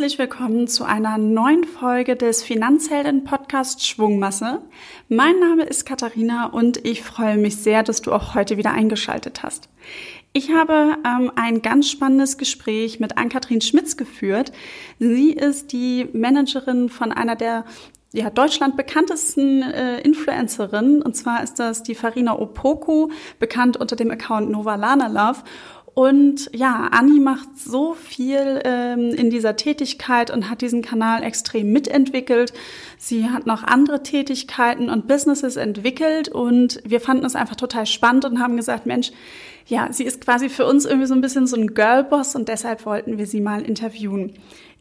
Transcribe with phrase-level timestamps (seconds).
[0.00, 4.62] Herzlich willkommen zu einer neuen Folge des Finanzhelden-Podcast Schwungmasse.
[5.10, 9.42] Mein Name ist Katharina und ich freue mich sehr, dass du auch heute wieder eingeschaltet
[9.42, 9.68] hast.
[10.32, 14.52] Ich habe ähm, ein ganz spannendes Gespräch mit Ann-Kathrin Schmitz geführt.
[14.98, 17.66] Sie ist die Managerin von einer der
[18.12, 21.02] ja, Deutschland bekanntesten äh, Influencerinnen.
[21.02, 25.40] Und zwar ist das die Farina Opoku, bekannt unter dem Account Novalana Love.
[26.00, 31.72] Und ja, Anni macht so viel ähm, in dieser Tätigkeit und hat diesen Kanal extrem
[31.72, 32.54] mitentwickelt.
[32.96, 38.24] Sie hat noch andere Tätigkeiten und Businesses entwickelt und wir fanden es einfach total spannend
[38.24, 39.12] und haben gesagt, Mensch,
[39.66, 42.86] ja, sie ist quasi für uns irgendwie so ein bisschen so ein Girlboss und deshalb
[42.86, 44.32] wollten wir sie mal interviewen.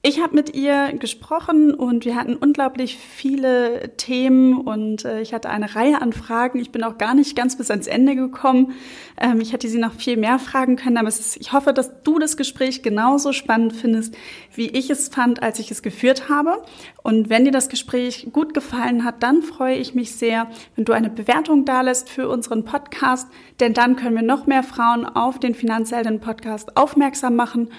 [0.01, 5.49] Ich habe mit ihr gesprochen und wir hatten unglaublich viele Themen und äh, ich hatte
[5.49, 6.59] eine Reihe an Fragen.
[6.59, 8.75] Ich bin auch gar nicht ganz bis ans Ende gekommen.
[9.19, 12.17] Ähm, ich hätte sie noch viel mehr fragen können, aber ist, ich hoffe, dass du
[12.17, 14.15] das Gespräch genauso spannend findest,
[14.55, 16.63] wie ich es fand, als ich es geführt habe.
[17.03, 20.47] Und wenn dir das Gespräch gut gefallen hat, dann freue ich mich sehr,
[20.77, 23.27] wenn du eine Bewertung dalässt für unseren Podcast,
[23.59, 27.69] denn dann können wir noch mehr Frauen auf den Finanzhelden Podcast aufmerksam machen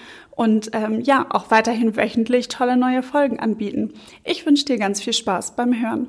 [0.41, 3.93] und ähm, ja, auch weiterhin wöchentlich tolle neue Folgen anbieten.
[4.25, 6.09] Ich wünsche dir ganz viel Spaß beim Hören.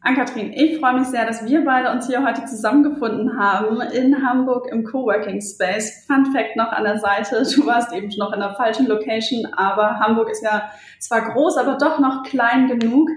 [0.00, 4.68] Ann-Kathrin, ich freue mich sehr, dass wir beide uns hier heute zusammengefunden haben in Hamburg
[4.72, 6.06] im Coworking Space.
[6.06, 10.00] Fun Fact noch an der Seite, du warst eben noch in der falschen Location, aber
[10.00, 13.10] Hamburg ist ja zwar groß, aber doch noch klein genug,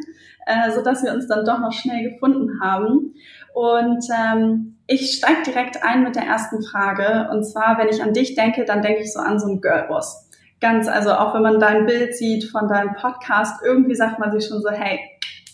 [0.47, 3.15] äh, sodass wir uns dann doch noch schnell gefunden haben.
[3.53, 7.29] Und ähm, ich steige direkt ein mit der ersten Frage.
[7.31, 10.27] Und zwar, wenn ich an dich denke, dann denke ich so an so einen Girlboss
[10.61, 14.47] ganz, also auch wenn man dein Bild sieht von deinem Podcast, irgendwie sagt man sich
[14.47, 14.99] schon so, hey,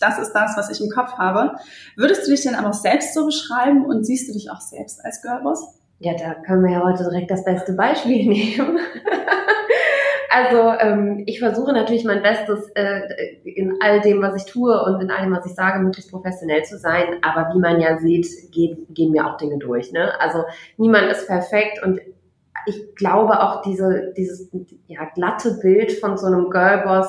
[0.00, 1.56] das ist das, was ich im Kopf habe.
[1.96, 5.04] Würdest du dich denn aber auch selbst so beschreiben und siehst du dich auch selbst
[5.04, 5.74] als Girlboss?
[5.98, 8.78] Ja, da können wir ja heute direkt das beste Beispiel nehmen.
[10.30, 13.00] also ähm, ich versuche natürlich mein Bestes äh,
[13.44, 16.78] in all dem, was ich tue und in allem, was ich sage, möglichst professionell zu
[16.78, 17.16] sein.
[17.22, 19.90] Aber wie man ja sieht, geht, gehen mir auch Dinge durch.
[19.90, 20.12] Ne?
[20.20, 20.44] Also
[20.76, 22.00] niemand ist perfekt und
[22.68, 24.50] ich glaube auch diese, dieses
[24.86, 27.08] ja, glatte Bild von so einem Girlboss,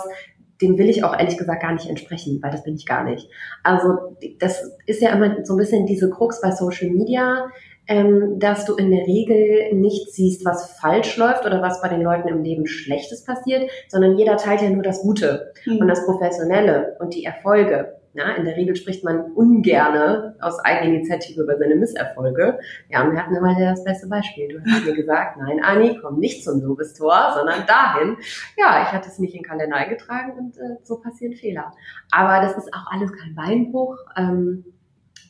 [0.62, 3.30] dem will ich auch ehrlich gesagt gar nicht entsprechen, weil das bin ich gar nicht.
[3.64, 7.50] Also das ist ja immer so ein bisschen diese Krux bei Social Media,
[7.88, 12.02] ähm, dass du in der Regel nicht siehst, was falsch läuft oder was bei den
[12.02, 15.78] Leuten im Leben Schlechtes passiert, sondern jeder teilt ja nur das Gute mhm.
[15.78, 17.99] und das Professionelle und die Erfolge.
[18.20, 22.60] Ja, in der Regel spricht man ungerne aus Eigeninitiative über seine Misserfolge.
[22.90, 24.50] Ja, und wir hatten immer das beste Beispiel.
[24.50, 28.18] Du hast mir gesagt, nein, Anni, komm nicht zum Lobestor, sondern dahin.
[28.58, 31.72] Ja, ich hatte es nicht in den Kalender eingetragen und äh, so passieren Fehler.
[32.12, 33.96] Aber das ist auch alles kein Beinbruch.
[34.18, 34.66] Ähm,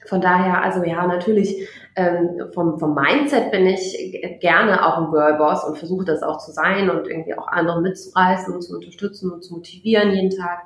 [0.07, 5.63] von daher, also ja, natürlich ähm, vom, vom Mindset bin ich gerne auch ein Girlboss
[5.63, 9.43] und versuche das auch zu sein und irgendwie auch andere mitzureißen und zu unterstützen und
[9.43, 10.63] zu motivieren jeden Tag.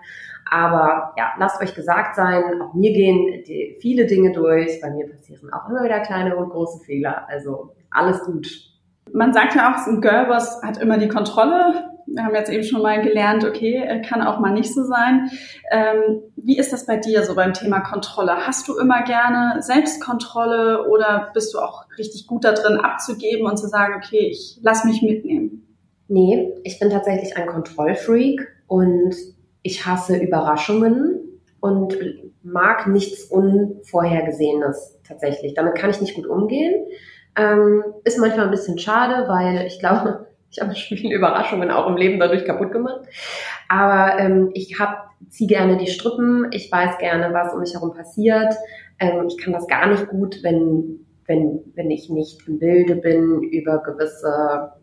[0.49, 4.79] Aber ja, lasst euch gesagt sein, auch mir gehen die, viele Dinge durch.
[4.81, 7.27] Bei mir passieren auch immer wieder kleine und große Fehler.
[7.27, 8.47] Also alles gut.
[9.11, 11.89] Man sagt ja auch, ein Girlboss hat immer die Kontrolle.
[12.05, 15.29] Wir haben jetzt eben schon mal gelernt, okay, kann auch mal nicht so sein.
[15.71, 18.45] Ähm, wie ist das bei dir so beim Thema Kontrolle?
[18.45, 23.57] Hast du immer gerne Selbstkontrolle oder bist du auch richtig gut da drin abzugeben und
[23.57, 25.63] zu sagen, okay, ich lass mich mitnehmen?
[26.07, 29.15] Nee, ich bin tatsächlich ein Kontrollfreak und
[29.63, 31.97] ich hasse Überraschungen und
[32.43, 35.53] mag nichts Unvorhergesehenes tatsächlich.
[35.53, 36.85] Damit kann ich nicht gut umgehen.
[37.35, 41.97] Ähm, ist manchmal ein bisschen schade, weil ich glaube, ich habe viele Überraschungen auch im
[41.97, 43.07] Leben dadurch kaputt gemacht.
[43.69, 47.93] Aber ähm, ich hab, ziehe gerne die Strippen, ich weiß gerne, was um mich herum
[47.93, 48.53] passiert.
[48.99, 53.41] Ähm, ich kann das gar nicht gut, wenn, wenn, wenn ich nicht im Bilde bin
[53.41, 54.73] über gewisse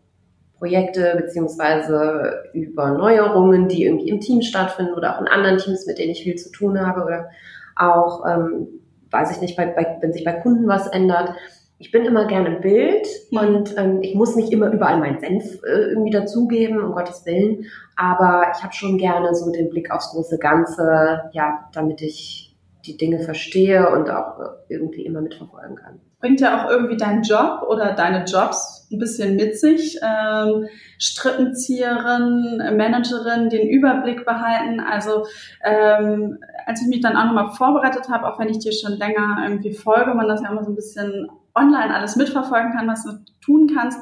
[0.61, 5.97] Projekte beziehungsweise über Neuerungen, die irgendwie im Team stattfinden oder auch in anderen Teams, mit
[5.97, 7.29] denen ich viel zu tun habe oder
[7.75, 8.67] auch, ähm,
[9.09, 11.33] weiß ich nicht, bei, bei, wenn sich bei Kunden was ändert.
[11.79, 13.37] Ich bin immer gerne im Bild mhm.
[13.39, 17.65] und ähm, ich muss nicht immer überall meinen Senf äh, irgendwie dazugeben, um Gottes Willen,
[17.95, 22.50] aber ich habe schon gerne so den Blick aufs große Ganze, ja, damit ich
[22.85, 24.39] die Dinge verstehe und auch
[24.69, 29.35] irgendwie immer mitverfolgen kann bringt ja auch irgendwie dein Job oder deine Jobs ein bisschen
[29.35, 29.99] mit sich.
[30.01, 30.67] Ähm,
[30.99, 34.79] Strippenzieherin, Managerin, den Überblick behalten.
[34.79, 35.25] Also
[35.63, 39.39] ähm, als ich mich dann auch nochmal vorbereitet habe, auch wenn ich dir schon länger
[39.43, 43.11] irgendwie folge, man das ja immer so ein bisschen online alles mitverfolgen kann, was du
[43.43, 43.99] tun kannst.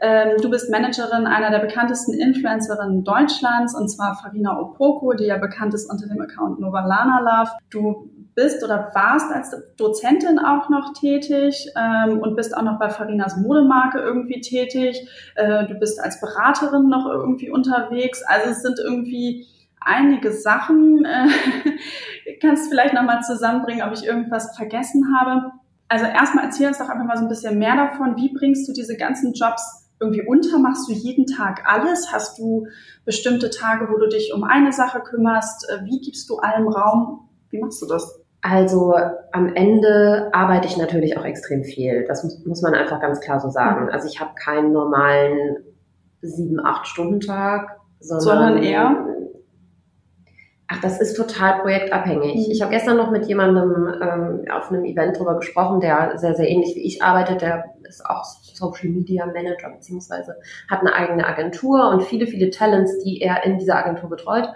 [0.00, 5.36] Ähm, du bist Managerin einer der bekanntesten Influencerinnen Deutschlands, und zwar Farina Opoko, die ja
[5.36, 7.50] bekannt ist unter dem Account Novalana Love.
[7.70, 12.88] Du bist oder warst als Dozentin auch noch tätig ähm, und bist auch noch bei
[12.88, 15.08] Farinas Modemarke irgendwie tätig.
[15.34, 18.22] Äh, du bist als Beraterin noch irgendwie unterwegs.
[18.24, 19.48] Also es sind irgendwie
[19.80, 21.04] einige Sachen.
[21.04, 25.50] Äh, kannst vielleicht nochmal zusammenbringen, ob ich irgendwas vergessen habe?
[25.88, 28.16] Also erstmal erzähl uns doch einfach mal so ein bisschen mehr davon.
[28.16, 30.60] Wie bringst du diese ganzen Jobs irgendwie unter?
[30.60, 32.12] Machst du jeden Tag alles?
[32.12, 32.68] Hast du
[33.04, 35.68] bestimmte Tage, wo du dich um eine Sache kümmerst?
[35.68, 37.28] Äh, wie gibst du allem Raum?
[37.50, 38.27] Wie machst du das?
[38.50, 38.94] Also
[39.32, 42.06] am Ende arbeite ich natürlich auch extrem viel.
[42.06, 43.84] Das muss, muss man einfach ganz klar so sagen.
[43.84, 43.90] Mhm.
[43.90, 45.58] Also ich habe keinen normalen
[46.22, 49.04] sieben, acht Stunden Tag, sondern, sondern eher
[50.70, 52.46] Ach, das ist total projektabhängig.
[52.46, 52.52] Mhm.
[52.52, 56.48] Ich habe gestern noch mit jemandem ähm, auf einem Event darüber gesprochen, der sehr, sehr
[56.48, 57.40] ähnlich wie ich arbeitet.
[57.40, 60.36] Der ist auch Social Media Manager beziehungsweise
[60.70, 64.48] hat eine eigene Agentur und viele, viele Talents, die er in dieser Agentur betreut.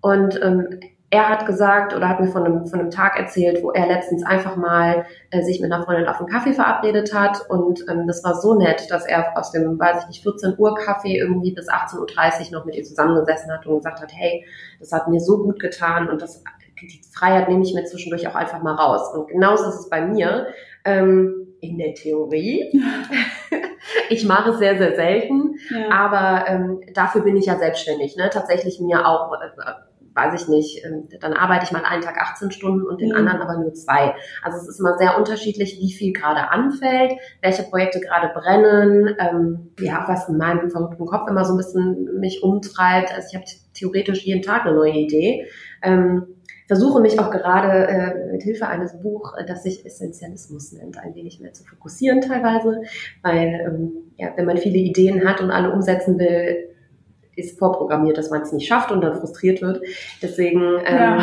[0.00, 0.80] Und ähm,
[1.12, 4.24] er hat gesagt oder hat mir von einem, von einem Tag erzählt, wo er letztens
[4.24, 8.24] einfach mal äh, sich mit einer Freundin auf einen Kaffee verabredet hat und ähm, das
[8.24, 11.68] war so nett, dass er aus dem, weiß ich nicht, 14 Uhr Kaffee irgendwie bis
[11.68, 14.46] 18.30 Uhr noch mit ihr zusammengesessen hat und gesagt hat, hey,
[14.80, 16.42] das hat mir so gut getan und das,
[16.80, 19.14] die Freiheit nehme ich mir zwischendurch auch einfach mal raus.
[19.14, 20.46] Und genauso ist es bei mir.
[20.86, 22.72] Ähm, in der Theorie.
[24.08, 25.90] ich mache es sehr, sehr selten, ja.
[25.92, 28.16] aber ähm, dafür bin ich ja selbstständig.
[28.16, 28.30] Ne?
[28.30, 32.50] Tatsächlich mir auch äh, weiß ich nicht, ähm, dann arbeite ich mal einen Tag 18
[32.50, 33.16] Stunden und den mhm.
[33.16, 34.14] anderen aber nur zwei.
[34.42, 39.72] Also es ist immer sehr unterschiedlich, wie viel gerade anfällt, welche Projekte gerade brennen, ähm,
[39.80, 43.14] ja, was in meinem verrückten Kopf immer so ein bisschen mich umtreibt.
[43.14, 43.44] Also ich habe
[43.74, 45.46] theoretisch jeden Tag eine neue Idee.
[45.82, 46.26] Ähm,
[46.66, 51.14] versuche mich auch gerade äh, mit Hilfe eines Buch, äh, das sich Essentialismus nennt, ein
[51.14, 52.82] wenig mehr zu fokussieren teilweise,
[53.22, 56.71] weil ähm, ja, wenn man viele Ideen hat und alle umsetzen will,
[57.36, 59.82] ist vorprogrammiert, dass man es nicht schafft und dann frustriert wird.
[60.20, 61.18] Deswegen, ähm, ja.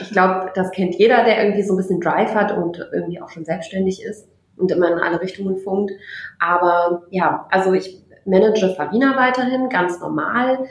[0.00, 3.30] ich glaube, das kennt jeder, der irgendwie so ein bisschen Drive hat und irgendwie auch
[3.30, 5.92] schon selbstständig ist und immer in alle Richtungen funkt.
[6.38, 10.66] Aber ja, also ich manage Farina weiterhin ganz normal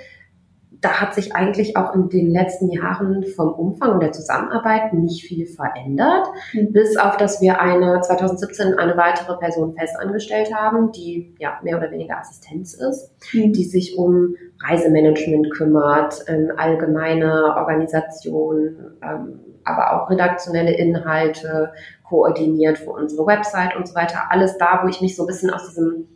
[0.85, 5.47] da hat sich eigentlich auch in den letzten Jahren vom Umfang der Zusammenarbeit nicht viel
[5.47, 6.73] verändert, mhm.
[6.73, 11.89] bis auf dass wir eine 2017 eine weitere Person festangestellt haben, die ja mehr oder
[11.89, 13.51] weniger Assistenz ist, mhm.
[13.53, 21.71] die sich um Reisemanagement kümmert, ähm, allgemeine Organisation, ähm, aber auch redaktionelle Inhalte
[22.03, 24.25] koordiniert für unsere Website und so weiter.
[24.29, 26.09] Alles da, wo ich mich so ein bisschen aus diesem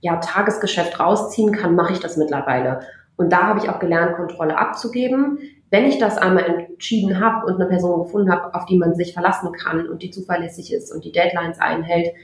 [0.00, 2.80] ja, Tagesgeschäft rausziehen kann, mache ich das mittlerweile.
[3.18, 5.40] Und da habe ich auch gelernt, Kontrolle abzugeben.
[5.70, 9.12] Wenn ich das einmal entschieden habe und eine Person gefunden habe, auf die man sich
[9.12, 12.14] verlassen kann und die zuverlässig ist und die Deadlines einhält,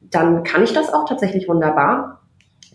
[0.00, 2.20] dann kann ich das auch tatsächlich wunderbar.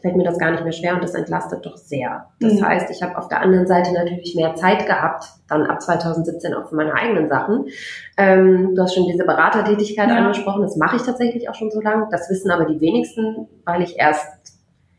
[0.02, 2.28] Fällt mir das gar nicht mehr schwer und das entlastet doch sehr.
[2.40, 2.66] Das mhm.
[2.66, 6.68] heißt, ich habe auf der anderen Seite natürlich mehr Zeit gehabt, dann ab 2017 auch
[6.68, 7.66] für meine eigenen Sachen.
[8.18, 10.18] Ähm, du hast schon diese Beratertätigkeit ja.
[10.18, 12.10] angesprochen, das mache ich tatsächlich auch schon so lange.
[12.12, 14.57] Das wissen aber die wenigsten, weil ich erst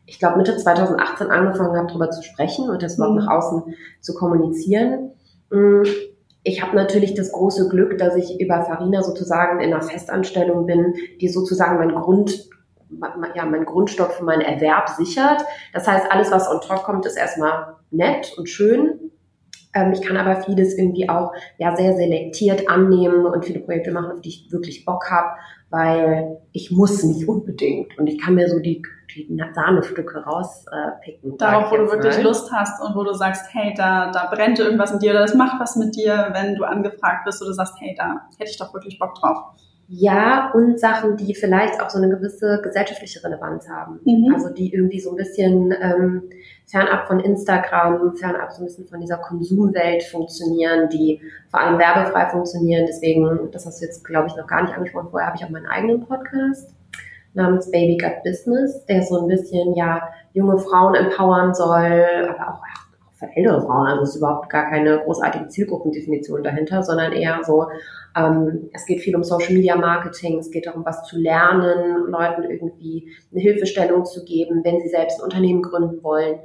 [0.09, 3.25] ich glaube, Mitte 2018 angefangen habe, darüber zu sprechen und das überhaupt mhm.
[3.25, 5.11] nach außen zu kommunizieren.
[5.51, 5.83] Mm,
[6.43, 10.95] ich habe natürlich das große Glück, dass ich über Farina sozusagen in einer Festanstellung bin,
[11.21, 12.49] die sozusagen mein Grund,
[13.35, 15.43] ja, mein Grundstock für meinen Erwerb sichert.
[15.73, 19.11] Das heißt, alles, was on top kommt, ist erstmal nett und schön.
[19.73, 24.11] Ähm, ich kann aber vieles irgendwie auch ja, sehr selektiert annehmen und viele Projekte machen,
[24.11, 25.29] auf die ich wirklich Bock habe,
[25.69, 27.97] weil ich muss nicht unbedingt.
[27.97, 28.81] Und ich kann mir so die
[29.15, 31.33] die Sahnestücke rauspicken.
[31.33, 32.23] Äh, Darauf, wo du wirklich mal.
[32.23, 35.33] Lust hast und wo du sagst, hey, da, da brennt irgendwas in dir oder das
[35.33, 38.73] macht was mit dir, wenn du angefragt bist oder sagst, hey, da hätte ich doch
[38.73, 39.37] wirklich Bock drauf.
[39.87, 43.99] Ja, und Sachen, die vielleicht auch so eine gewisse gesellschaftliche Relevanz haben.
[44.05, 44.35] Mhm.
[44.35, 46.29] Also die irgendwie so ein bisschen ähm,
[46.69, 52.29] fernab von Instagram, fernab so ein bisschen von dieser Konsumwelt funktionieren, die vor allem werbefrei
[52.29, 52.85] funktionieren.
[52.87, 55.09] Deswegen, das hast du jetzt, glaube ich, noch gar nicht angesprochen.
[55.09, 56.73] Vorher habe ich auch meinen eigenen Podcast
[57.33, 62.61] namens Baby Gut Business, der so ein bisschen ja junge Frauen empowern soll, aber auch,
[62.61, 62.88] auch
[63.19, 63.87] für ältere Frauen.
[63.87, 67.67] Also es ist überhaupt gar keine großartige Zielgruppendefinition dahinter, sondern eher so,
[68.15, 72.43] ähm, es geht viel um Social Media Marketing, es geht darum, was zu lernen, Leuten
[72.43, 76.39] irgendwie eine Hilfestellung zu geben, wenn sie selbst ein Unternehmen gründen wollen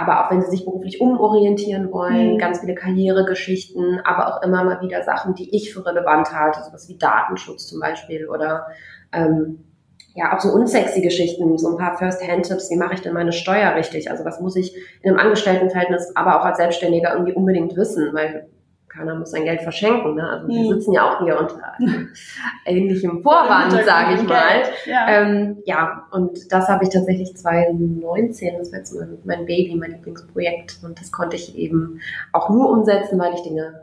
[0.00, 2.38] aber auch wenn sie sich beruflich umorientieren wollen, mhm.
[2.38, 6.88] ganz viele Karrieregeschichten, aber auch immer mal wieder Sachen, die ich für relevant halte, sowas
[6.88, 8.68] wie Datenschutz zum Beispiel oder
[9.12, 9.64] ähm,
[10.14, 13.74] ja, auch so unsexy Geschichten, so ein paar First-Hand-Tipps, wie mache ich denn meine Steuer
[13.74, 14.10] richtig?
[14.10, 18.48] Also was muss ich in einem Angestelltenverhältnis, aber auch als Selbstständiger irgendwie unbedingt wissen, weil
[18.90, 20.16] keiner muss sein Geld verschenken.
[20.16, 20.28] Ne?
[20.28, 20.68] Also wir hm.
[20.74, 21.72] sitzen ja auch hier unter
[22.66, 24.62] ähnlichem Vorwand, sage ich mal.
[24.84, 25.06] Ja.
[25.08, 28.94] Ähm, ja, und das habe ich tatsächlich 2019, das war jetzt
[29.24, 30.80] mein Baby, mein Lieblingsprojekt.
[30.82, 32.00] Und das konnte ich eben
[32.32, 33.80] auch nur umsetzen, weil ich Dinge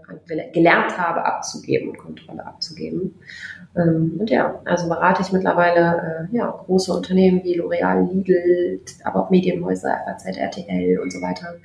[0.54, 3.16] gelernt habe, abzugeben und Kontrolle abzugeben.
[3.78, 9.24] Ähm, und ja, also berate ich mittlerweile äh, ja, große Unternehmen wie L'Oreal, Lidl, aber
[9.24, 11.56] auch Medienhäuser, FAZ, RTL und so weiter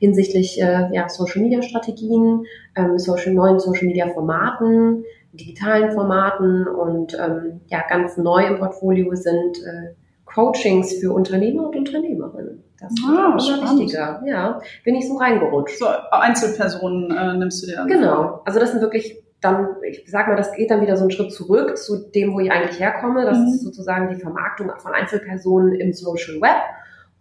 [0.00, 7.14] hinsichtlich äh, ja, Social Media Strategien, ähm, Social, neuen Social Media Formaten, digitalen Formaten und
[7.14, 12.64] ähm, ja, ganz neu im Portfolio sind äh, Coachings für Unternehmer und Unternehmerinnen.
[12.80, 14.22] Das ist ah, immer wichtiger.
[14.26, 15.78] Ja, bin ich so reingerutscht.
[15.78, 18.40] So, Einzelpersonen äh, nimmst du dir dann Genau.
[18.44, 21.32] Also das sind wirklich dann, ich sag mal, das geht dann wieder so einen Schritt
[21.32, 23.24] zurück zu dem, wo ich eigentlich herkomme.
[23.24, 23.46] Das mhm.
[23.46, 26.62] ist sozusagen die Vermarktung von Einzelpersonen im Social Web.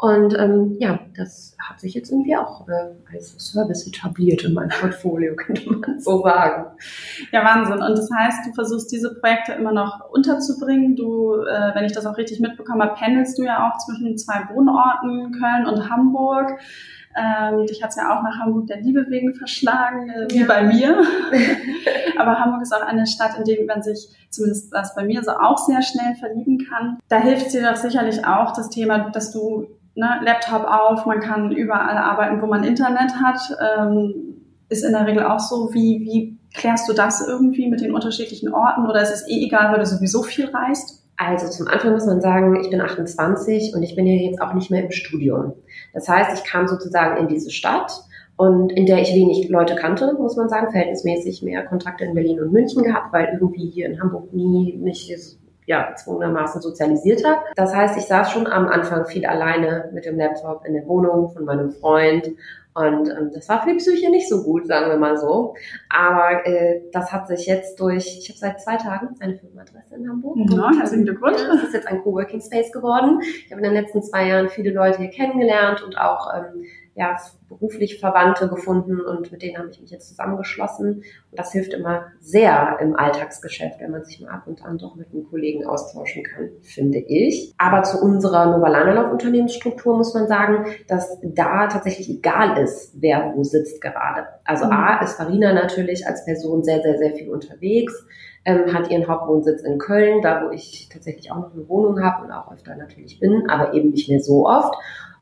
[0.01, 4.69] Und ähm, ja, das hat sich jetzt irgendwie auch äh, als Service etabliert in meinem
[4.69, 6.67] Portfolio, könnte man so sagen.
[7.33, 7.83] Ja, Wahnsinn.
[7.83, 10.95] Und das heißt, du versuchst diese Projekte immer noch unterzubringen.
[10.95, 14.47] Du, äh, wenn ich das auch richtig mitbekommen habe, pendelst du ja auch zwischen zwei
[14.53, 16.57] Wohnorten, Köln und Hamburg.
[17.17, 20.45] Ähm, dich hat es ja auch nach Hamburg der Liebe wegen verschlagen, äh, wie ja.
[20.45, 21.03] bei mir.
[22.17, 25.31] Aber Hamburg ist auch eine Stadt, in der man sich, zumindest das bei mir, so
[25.31, 26.99] auch sehr schnell verlieben kann.
[27.09, 29.67] Da hilft dir doch sicherlich auch das Thema, dass du
[29.99, 33.39] ne, Laptop auf, man kann überall arbeiten, wo man Internet hat.
[33.77, 34.35] Ähm,
[34.69, 35.73] ist in der Regel auch so.
[35.73, 39.71] Wie, wie klärst du das irgendwie mit den unterschiedlichen Orten oder ist es eh egal,
[39.71, 41.05] weil du sowieso viel reist?
[41.17, 44.53] Also zum Anfang muss man sagen, ich bin 28 und ich bin ja jetzt auch
[44.53, 45.53] nicht mehr im Studium.
[45.93, 47.91] Das heißt, ich kam sozusagen in diese Stadt
[48.37, 52.39] und in der ich wenig Leute kannte, muss man sagen, verhältnismäßig mehr Kontakte in Berlin
[52.39, 55.09] und München gehabt, weil irgendwie hier in Hamburg nie nicht
[55.69, 57.41] ja, gezwungenermaßen sozialisiert habe.
[57.55, 61.29] Das heißt, ich saß schon am Anfang viel alleine mit dem Laptop in der Wohnung
[61.29, 62.31] von meinem Freund
[62.73, 65.55] und ähm, das war für die Psyche nicht so gut, sagen wir mal so.
[65.89, 70.09] Aber äh, das hat sich jetzt durch, ich habe seit zwei Tagen eine Firmenadresse in
[70.09, 70.37] Hamburg.
[70.49, 71.41] Ja, herzlichen Glückwunsch.
[71.45, 73.19] Das ist jetzt ein Coworking Space geworden.
[73.21, 76.63] Ich habe in den letzten zwei Jahren viele Leute hier kennengelernt und auch ähm,
[76.99, 77.15] ja,
[77.47, 80.95] beruflich Verwandte gefunden und mit denen habe ich mich jetzt zusammengeschlossen.
[80.97, 84.95] Und das hilft immer sehr im Alltagsgeschäft, wenn man sich mal ab und an doch
[84.95, 87.53] mit einem Kollegen austauschen kann, finde ich.
[87.57, 93.45] Aber zu unserer Novalanalauf Unternehmensstruktur muss man sagen, dass da tatsächlich egal ist, wer wo
[93.45, 94.27] sitzt gerade.
[94.43, 94.73] Also mhm.
[94.73, 97.93] A ist Farina natürlich als Person sehr, sehr, sehr viel unterwegs.
[98.43, 102.25] Ähm, hat ihren Hauptwohnsitz in Köln, da wo ich tatsächlich auch noch eine Wohnung habe
[102.25, 104.75] und auch öfter natürlich bin, aber eben nicht mehr so oft.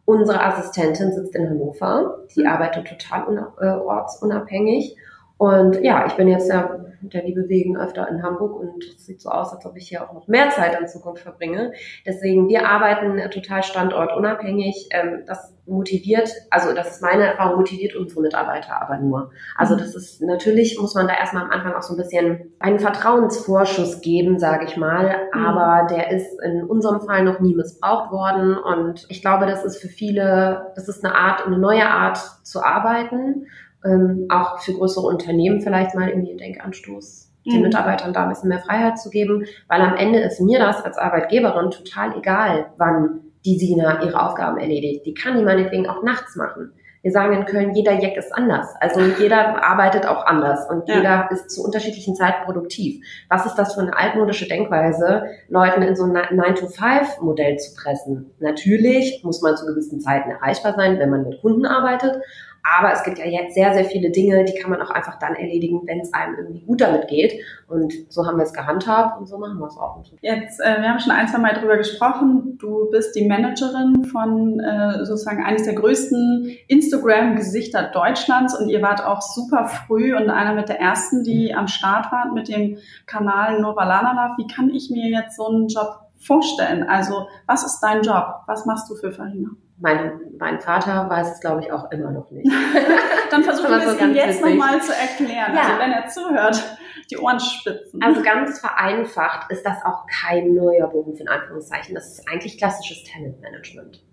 [0.08, 2.20] Unsere Assistentin sitzt in Hannover.
[2.34, 2.48] Die mhm.
[2.48, 4.96] arbeitet total äh, ortsunabhängig.
[5.38, 9.22] Und ja, ich bin jetzt ja der Liebe wegen öfter in Hamburg und es sieht
[9.22, 11.74] so aus, als ob ich hier auch noch mehr Zeit in Zukunft verbringe.
[12.06, 14.90] Deswegen, wir arbeiten total standortunabhängig.
[14.92, 19.32] Ähm, das motiviert, also das ist meine Erfahrung, motiviert unsere Mitarbeiter aber nur.
[19.56, 19.80] Also mhm.
[19.80, 24.02] das ist, natürlich muss man da erstmal am Anfang auch so ein bisschen einen Vertrauensvorschuss
[24.02, 25.28] geben, sage ich mal.
[25.34, 25.46] Mhm.
[25.46, 28.58] Aber der ist in unserem Fall noch nie missbraucht worden.
[28.58, 32.64] Und ich glaube, das ist für viele, das ist eine Art, eine neue Art zu
[32.64, 33.48] arbeiten
[33.88, 37.62] ähm, auch für größere Unternehmen vielleicht mal irgendwie einen Denkanstoß, den mhm.
[37.64, 40.98] Mitarbeitern da ein bisschen mehr Freiheit zu geben, weil am Ende ist mir das als
[40.98, 45.06] Arbeitgeberin total egal, wann die Sina ihre Aufgaben erledigt.
[45.06, 46.74] Die kann die meinetwegen auch nachts machen.
[47.08, 48.76] Wir sagen in Köln, jeder Jack ist anders.
[48.82, 50.96] Also jeder arbeitet auch anders und ja.
[50.96, 53.02] jeder ist zu unterschiedlichen Zeiten produktiv.
[53.30, 58.32] Was ist das für eine altmodische Denkweise, Leuten in so ein 9-to-5-Modell zu pressen?
[58.40, 62.20] Natürlich muss man zu gewissen Zeiten erreichbar sein, wenn man mit Kunden arbeitet,
[62.64, 65.36] aber es gibt ja jetzt sehr, sehr viele Dinge, die kann man auch einfach dann
[65.36, 67.34] erledigen, wenn es einem irgendwie gut damit geht.
[67.68, 70.04] Und so haben wir es gehandhabt und so machen wir es auch.
[70.22, 72.58] Jetzt, äh, wir haben schon ein, zwei Mal drüber gesprochen.
[72.60, 79.04] Du bist die Managerin von äh, sozusagen eines der größten Instagram-Gesichter Deutschlands und ihr wart
[79.04, 83.60] auch super früh und einer mit der ersten, die am Start waren mit dem Kanal
[83.62, 84.36] Nova Lanala.
[84.38, 86.84] Wie kann ich mir jetzt so einen Job vorstellen?
[86.84, 88.42] Also, was ist dein Job?
[88.48, 89.50] Was machst du für Farina?
[89.80, 92.50] Mein, mein Vater weiß es, glaube ich, auch immer noch nicht.
[93.32, 95.54] Dann versuchen wir es ihm jetzt nochmal zu erklären.
[95.56, 95.62] Ja.
[95.62, 96.78] Also wenn er zuhört,
[97.12, 98.02] die Ohren spitzen.
[98.02, 101.96] Also ganz vereinfacht ist das auch kein neuer Beruf in Anführungszeichen.
[101.96, 104.04] Das ist eigentlich klassisches Talentmanagement.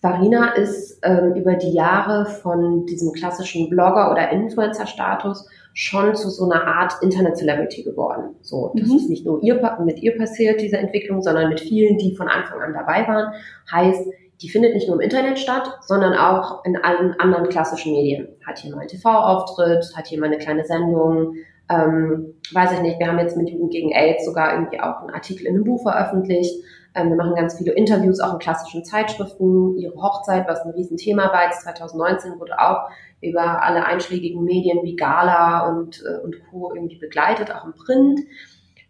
[0.00, 6.50] Farina ist ähm, über die Jahre von diesem klassischen Blogger- oder Influencer-Status schon zu so
[6.50, 8.34] einer Art Internet-Celebrity geworden.
[8.40, 8.96] So, das mhm.
[8.96, 12.60] ist nicht nur ihr, mit ihr passiert, diese Entwicklung, sondern mit vielen, die von Anfang
[12.60, 13.32] an dabei waren.
[13.70, 14.08] Heißt,
[14.42, 18.28] die findet nicht nur im Internet statt, sondern auch in allen anderen klassischen Medien.
[18.46, 21.34] Hat hier mal einen TV-Auftritt, hat hier mal eine kleine Sendung,
[21.70, 25.10] ähm, weiß ich nicht, wir haben jetzt mit Jugend gegen AIDS sogar irgendwie auch einen
[25.10, 26.64] Artikel in einem Buch veröffentlicht.
[26.94, 29.76] Ähm, wir machen ganz viele Interviews auch in klassischen Zeitschriften.
[29.76, 35.68] Ihre Hochzeit, was ein Riesenthema war, 2019 wurde auch über alle einschlägigen Medien wie Gala
[35.68, 36.72] und, äh, und Co.
[36.74, 38.20] irgendwie begleitet, auch im Print.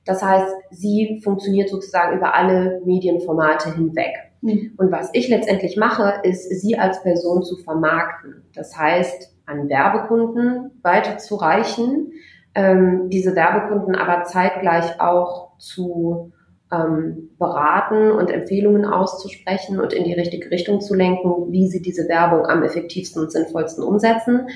[0.07, 4.30] Das heißt, sie funktioniert sozusagen über alle Medienformate hinweg.
[4.41, 4.73] Mhm.
[4.77, 8.45] Und was ich letztendlich mache, ist, sie als Person zu vermarkten.
[8.55, 12.13] Das heißt, an Werbekunden weiterzureichen,
[12.55, 16.33] ähm, diese Werbekunden aber zeitgleich auch zu
[16.73, 22.09] ähm, beraten und Empfehlungen auszusprechen und in die richtige Richtung zu lenken, wie sie diese
[22.09, 24.49] Werbung am effektivsten und sinnvollsten umsetzen.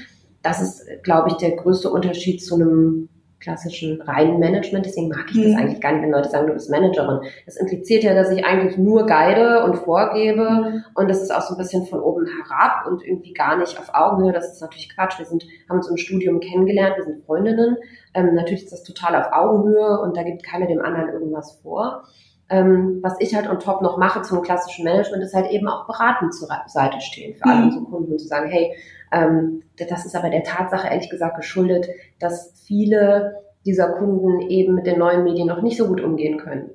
[0.43, 3.09] Das ist, glaube ich, der größte Unterschied zu einem
[3.45, 4.87] klassischen reinen Management.
[4.87, 5.59] Deswegen mag ich das mhm.
[5.59, 7.21] eigentlich gar nicht, wenn Leute sagen, du bist Managerin.
[7.45, 10.51] Das impliziert ja, dass ich eigentlich nur guide und vorgebe.
[10.51, 10.85] Mhm.
[10.95, 13.91] Und das ist auch so ein bisschen von oben herab und irgendwie gar nicht auf
[13.93, 14.33] Augenhöhe.
[14.33, 15.19] Das ist natürlich Quatsch.
[15.19, 17.77] Wir sind, haben uns im Studium kennengelernt, wir sind Freundinnen.
[18.15, 22.05] Ähm, natürlich ist das total auf Augenhöhe und da gibt keiner dem anderen irgendwas vor.
[22.51, 25.87] Ähm, was ich halt on top noch mache zum klassischen Management, ist halt eben auch
[25.87, 27.65] beratend zur Seite stehen für alle mhm.
[27.65, 28.75] unsere Kunden und zu sagen, hey,
[29.77, 34.99] das ist aber der Tatsache ehrlich gesagt geschuldet, dass viele dieser Kunden eben mit den
[34.99, 36.71] neuen Medien noch nicht so gut umgehen können.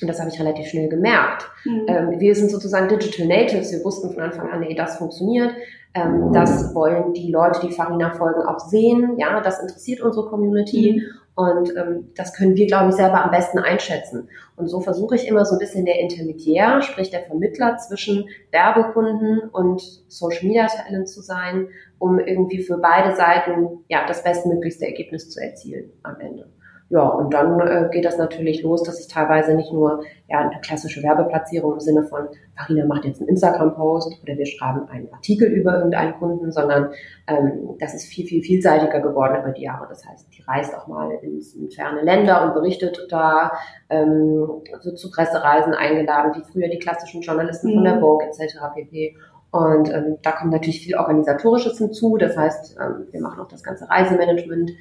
[0.00, 1.48] Und das habe ich relativ schnell gemerkt.
[1.64, 1.86] Mhm.
[1.86, 3.72] Ähm, wir sind sozusagen Digital Natives.
[3.72, 5.52] Wir wussten von Anfang an, nee, das funktioniert.
[5.94, 9.16] Ähm, das wollen die Leute, die Farina folgen, auch sehen.
[9.18, 11.00] Ja, das interessiert unsere Community.
[11.00, 11.23] Mhm.
[11.36, 14.28] Und ähm, das können wir, glaube ich, selber am besten einschätzen.
[14.56, 19.48] Und so versuche ich immer so ein bisschen der Intermediär, sprich der Vermittler zwischen Werbekunden
[19.50, 25.28] und Social Media Talent zu sein, um irgendwie für beide Seiten ja das bestmöglichste Ergebnis
[25.30, 26.46] zu erzielen am Ende.
[26.90, 30.60] Ja, und dann äh, geht das natürlich los, dass ich teilweise nicht nur ja, eine
[30.60, 35.48] klassische Werbeplatzierung im Sinne von, Farina macht jetzt einen Instagram-Post oder wir schreiben einen Artikel
[35.48, 36.90] über irgendeinen Kunden, sondern
[37.26, 39.86] ähm, das ist viel, viel vielseitiger geworden über die Jahre.
[39.88, 43.52] Das heißt, die reist auch mal ins, in ferne Länder und berichtet da,
[43.88, 44.46] ähm,
[44.80, 47.74] so zu Pressereisen eingeladen, wie früher die klassischen Journalisten mhm.
[47.76, 48.00] von der mhm.
[48.00, 48.56] Vogue etc.
[48.74, 49.16] pp.
[49.54, 52.16] Und ähm, da kommt natürlich viel Organisatorisches hinzu.
[52.16, 54.72] Das heißt, ähm, wir machen auch das ganze Reisemanagement,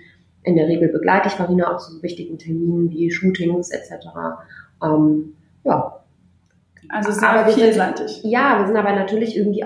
[0.43, 4.07] in der Regel begleite ich Marina auch zu so wichtigen Terminen wie Shootings etc.
[4.83, 5.99] Ähm, ja.
[6.89, 8.21] Also sehr aber vielseitig.
[8.21, 9.63] Sind, ja, wir sind aber natürlich irgendwie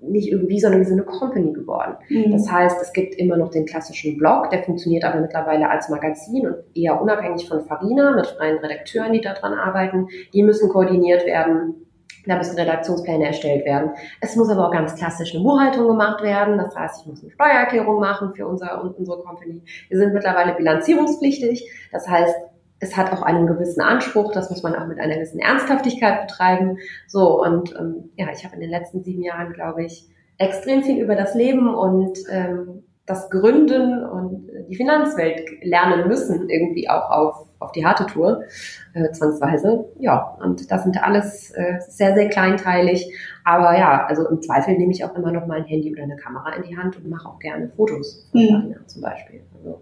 [0.00, 1.96] nicht irgendwie, sondern wir sind eine Company geworden.
[2.08, 2.32] Mhm.
[2.32, 6.46] Das heißt, es gibt immer noch den klassischen Blog, der funktioniert aber mittlerweile als Magazin
[6.46, 10.08] und eher unabhängig von Farina mit freien Redakteuren, die daran arbeiten.
[10.32, 11.85] Die müssen koordiniert werden
[12.26, 13.92] da müssen Redaktionspläne erstellt werden.
[14.20, 16.58] Es muss aber auch ganz klassisch eine Buchhaltung gemacht werden.
[16.58, 19.62] Das heißt, ich muss eine Steuererklärung machen für unser, unsere Company.
[19.88, 21.70] Wir sind mittlerweile bilanzierungspflichtig.
[21.92, 22.34] Das heißt,
[22.78, 26.78] es hat auch einen gewissen Anspruch, das muss man auch mit einer gewissen Ernsthaftigkeit betreiben.
[27.06, 30.06] So, und ähm, ja, ich habe in den letzten sieben Jahren, glaube ich,
[30.38, 36.90] extrem viel über das Leben und ähm, das Gründen und die Finanzwelt lernen müssen, irgendwie
[36.90, 38.44] auch auf, auf die harte Tour,
[38.94, 39.86] äh, zwangsweise.
[39.98, 43.12] Ja, und das sind alles äh, sehr, sehr kleinteilig.
[43.44, 46.16] Aber ja, also im Zweifel nehme ich auch immer noch mal ein Handy oder eine
[46.16, 48.76] Kamera in die Hand und mache auch gerne Fotos von mhm.
[48.86, 49.42] zum Beispiel.
[49.54, 49.80] Also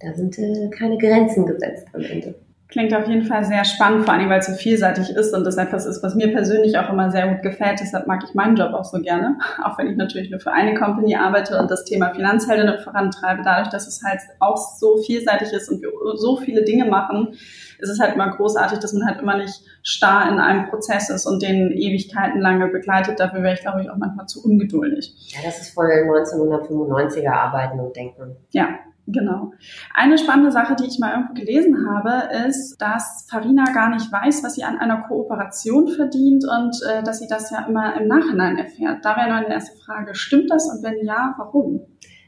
[0.00, 2.34] da sind äh, keine Grenzen gesetzt am Ende.
[2.68, 5.58] Klingt auf jeden Fall sehr spannend, vor allem weil es so vielseitig ist und das
[5.58, 7.78] etwas ist, was mir persönlich auch immer sehr gut gefällt.
[7.80, 10.74] Deshalb mag ich meinen Job auch so gerne, auch wenn ich natürlich nur für eine
[10.74, 13.42] Company arbeite und das Thema Finanzheldinnen vorantreibe.
[13.44, 17.36] Dadurch, dass es halt auch so vielseitig ist und wir so viele Dinge machen,
[17.78, 21.26] ist es halt immer großartig, dass man halt immer nicht starr in einem Prozess ist
[21.26, 23.20] und den Ewigkeiten lange begleitet.
[23.20, 25.14] Dafür wäre ich, glaube ich, auch manchmal zu ungeduldig.
[25.28, 28.36] Ja, das ist voll 1995er Arbeiten und Denken.
[28.50, 28.70] Ja,
[29.06, 29.52] Genau.
[29.92, 34.42] Eine spannende Sache, die ich mal irgendwo gelesen habe, ist, dass Farina gar nicht weiß,
[34.42, 38.56] was sie an einer Kooperation verdient und äh, dass sie das ja immer im Nachhinein
[38.56, 39.04] erfährt.
[39.04, 41.82] Da wäre meine erste Frage, stimmt das und wenn ja, warum?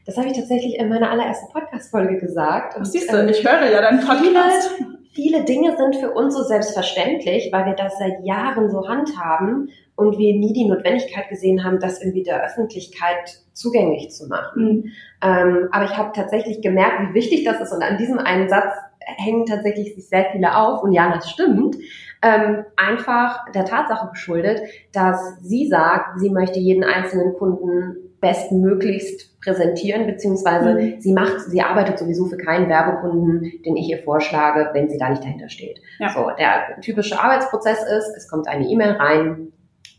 [0.05, 2.77] Das habe ich tatsächlich in meiner allerersten Podcast-Folge gesagt.
[2.79, 4.71] Ach, siehst du, ähm, ich höre ja deinen Podcast.
[4.77, 9.71] Viele, viele Dinge sind für uns so selbstverständlich, weil wir das seit Jahren so handhaben
[9.95, 14.63] und wir nie die Notwendigkeit gesehen haben, das irgendwie der Öffentlichkeit zugänglich zu machen.
[14.63, 14.91] Mhm.
[15.23, 18.75] Ähm, aber ich habe tatsächlich gemerkt, wie wichtig das ist und an diesem einen Satz
[18.99, 21.77] hängen tatsächlich sich sehr viele auf und ja, das stimmt.
[22.21, 24.61] Ähm, einfach der Tatsache geschuldet,
[24.93, 30.99] dass sie sagt, sie möchte jeden einzelnen Kunden bestmöglichst präsentieren, beziehungsweise mhm.
[30.99, 35.09] sie macht, sie arbeitet sowieso für keinen Werbekunden, den ich ihr vorschlage, wenn sie da
[35.09, 35.79] nicht dahinter steht.
[35.99, 36.09] Ja.
[36.09, 39.53] So, der typische Arbeitsprozess ist, es kommt eine E-Mail rein,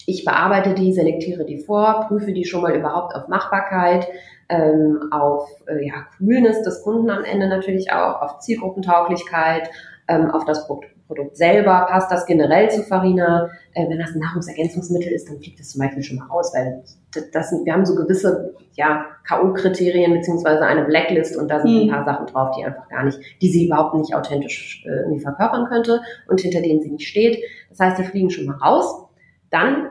[0.06, 4.08] ich bearbeite die, selektiere die vor, prüfe die schon mal überhaupt auf Machbarkeit,
[4.48, 9.70] ähm, auf äh, ja, Coolness des Kunden am Ende natürlich auch, auf Zielgruppentauglichkeit,
[10.08, 13.50] ähm, auf das Pro Produkt selber, passt das generell zu Farina?
[13.74, 16.84] Äh, wenn das ein Nahrungsergänzungsmittel ist, dann fliegt das zum Beispiel schon mal raus, weil
[17.32, 21.80] das sind, wir haben so gewisse ja, K.O.-Kriterien beziehungsweise eine Blacklist und da sind mhm.
[21.82, 25.66] ein paar Sachen drauf, die einfach gar nicht, die sie überhaupt nicht authentisch äh, verkörpern
[25.66, 27.42] könnte und hinter denen sie nicht steht.
[27.70, 29.06] Das heißt, die fliegen schon mal raus.
[29.50, 29.88] Dann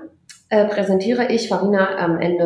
[0.49, 2.45] äh, präsentiere ich Farina am Ende,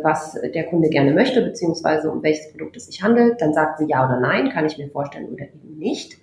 [0.00, 3.40] äh, was der Kunde gerne möchte, beziehungsweise um welches Produkt es sich handelt.
[3.40, 6.18] Dann sagt sie ja oder nein, kann ich mir vorstellen oder eben nicht.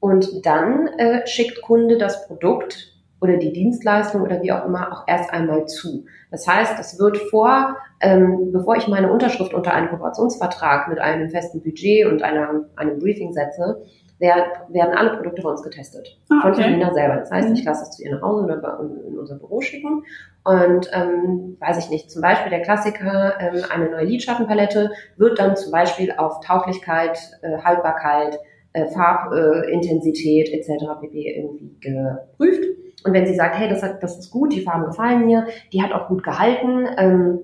[0.00, 5.04] Und dann äh, schickt Kunde das Produkt oder die Dienstleistung oder wie auch immer auch
[5.06, 6.04] erst einmal zu.
[6.30, 11.28] Das heißt, es wird vor, ähm, bevor ich meine Unterschrift unter einen Kooperationsvertrag mit einem
[11.30, 13.82] festen Budget und einer, einem Briefing setze,
[14.18, 16.18] werden alle Produkte bei uns getestet.
[16.28, 16.54] Ah, okay.
[16.54, 17.16] Von Carina selber.
[17.16, 17.66] Das heißt, ich mhm.
[17.66, 20.04] lasse es zu ihr nach Hause oder in unser Büro schicken.
[20.44, 25.56] Und ähm, weiß ich nicht, zum Beispiel der Klassiker, ähm, eine neue Lidschattenpalette wird dann
[25.56, 28.38] zum Beispiel auf Tauglichkeit, äh, Haltbarkeit,
[28.72, 30.84] äh, Farbintensität äh, etc.
[31.00, 31.36] pp.
[31.36, 32.64] irgendwie geprüft.
[33.04, 35.82] Und wenn sie sagt, hey, das, hat, das ist gut, die Farben gefallen mir, die
[35.82, 37.40] hat auch gut gehalten, ähm,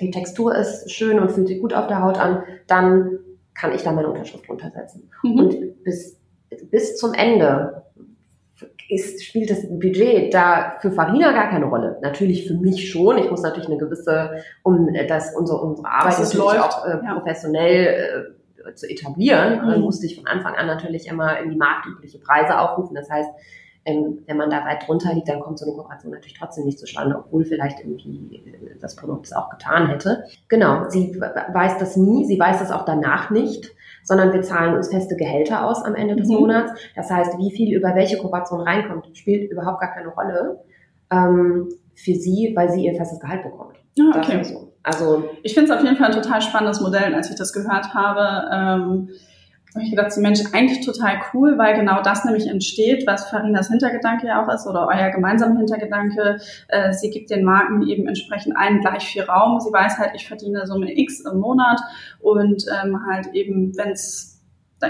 [0.00, 3.18] die Textur ist schön und fühlt sich gut auf der Haut an, dann
[3.54, 5.10] kann ich da meine Unterschrift untersetzen.
[5.22, 5.38] Mhm.
[5.38, 6.18] Und bis,
[6.70, 7.84] bis zum Ende
[8.88, 11.98] ist, spielt das Budget da für Farina gar keine Rolle.
[12.02, 13.18] Natürlich für mich schon.
[13.18, 16.60] Ich muss natürlich eine gewisse, um das unsere, unsere Arbeit das natürlich läuft.
[16.60, 18.43] auch äh, professionell äh,
[18.74, 19.82] zu etablieren, mhm.
[19.82, 22.94] musste ich von Anfang an natürlich immer in die marktübliche Preise aufrufen.
[22.94, 23.30] Das heißt,
[23.86, 26.78] ähm, wenn man da weit drunter liegt, dann kommt so eine Kooperation natürlich trotzdem nicht
[26.78, 30.24] zustande, obwohl vielleicht irgendwie äh, das Produkt es auch getan hätte.
[30.48, 33.70] Genau, sie weiß das nie, sie weiß das auch danach nicht,
[34.02, 36.36] sondern wir zahlen uns feste Gehälter aus am Ende des mhm.
[36.36, 36.72] Monats.
[36.96, 40.60] Das heißt, wie viel über welche Kooperation reinkommt, spielt überhaupt gar keine Rolle
[41.10, 43.76] ähm, für sie, weil sie ihr festes Gehalt bekommt.
[43.98, 44.42] Ah, okay.
[44.42, 44.73] So.
[44.84, 47.94] Also ich finde es auf jeden Fall ein total spannendes Modell, als ich das gehört
[47.94, 48.48] habe.
[48.52, 49.08] Ähm,
[49.74, 54.28] habe ich gedacht, Mensch, eigentlich total cool, weil genau das nämlich entsteht, was Farinas Hintergedanke
[54.28, 56.38] ja auch ist oder euer gemeinsamer Hintergedanke.
[56.68, 59.58] Äh, sie gibt den Marken eben entsprechend allen gleich viel Raum.
[59.58, 61.80] Sie weiß halt, ich verdiene Summe X im Monat
[62.20, 64.33] und ähm, halt eben, wenn es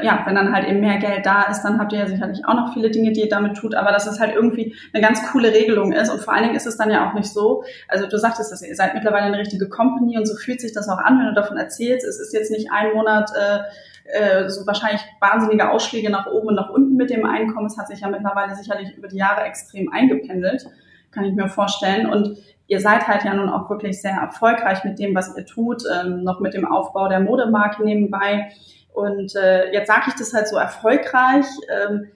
[0.02, 2.54] ja, wenn dann halt eben mehr Geld da ist, dann habt ihr ja sicherlich auch
[2.54, 5.52] noch viele Dinge, die ihr damit tut, aber dass es halt irgendwie eine ganz coole
[5.52, 8.18] Regelung ist und vor allen Dingen ist es dann ja auch nicht so, also du
[8.18, 11.18] sagtest dass ihr seid mittlerweile eine richtige Company und so fühlt sich das auch an,
[11.18, 13.60] wenn du davon erzählst, es ist jetzt nicht ein Monat äh,
[14.04, 17.66] äh, so wahrscheinlich wahnsinnige Ausschläge nach oben und nach unten mit dem Einkommen.
[17.66, 20.66] Es hat sich ja mittlerweile sicherlich über die Jahre extrem eingependelt,
[21.10, 22.06] kann ich mir vorstellen.
[22.06, 25.82] Und ihr seid halt ja nun auch wirklich sehr erfolgreich mit dem, was ihr tut,
[25.92, 28.50] ähm, noch mit dem Aufbau der Modemarke nebenbei.
[28.94, 31.46] Und äh, jetzt sage ich das halt so erfolgreich.
[31.68, 32.06] Ähm,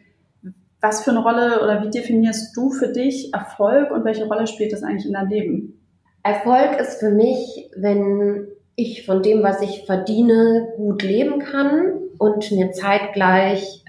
[0.80, 4.72] was für eine Rolle oder wie definierst du für dich Erfolg und welche Rolle spielt
[4.72, 5.86] das eigentlich in deinem Leben?
[6.22, 12.50] Erfolg ist für mich, wenn ich von dem, was ich verdiene, gut leben kann und
[12.52, 13.84] mir zeitgleich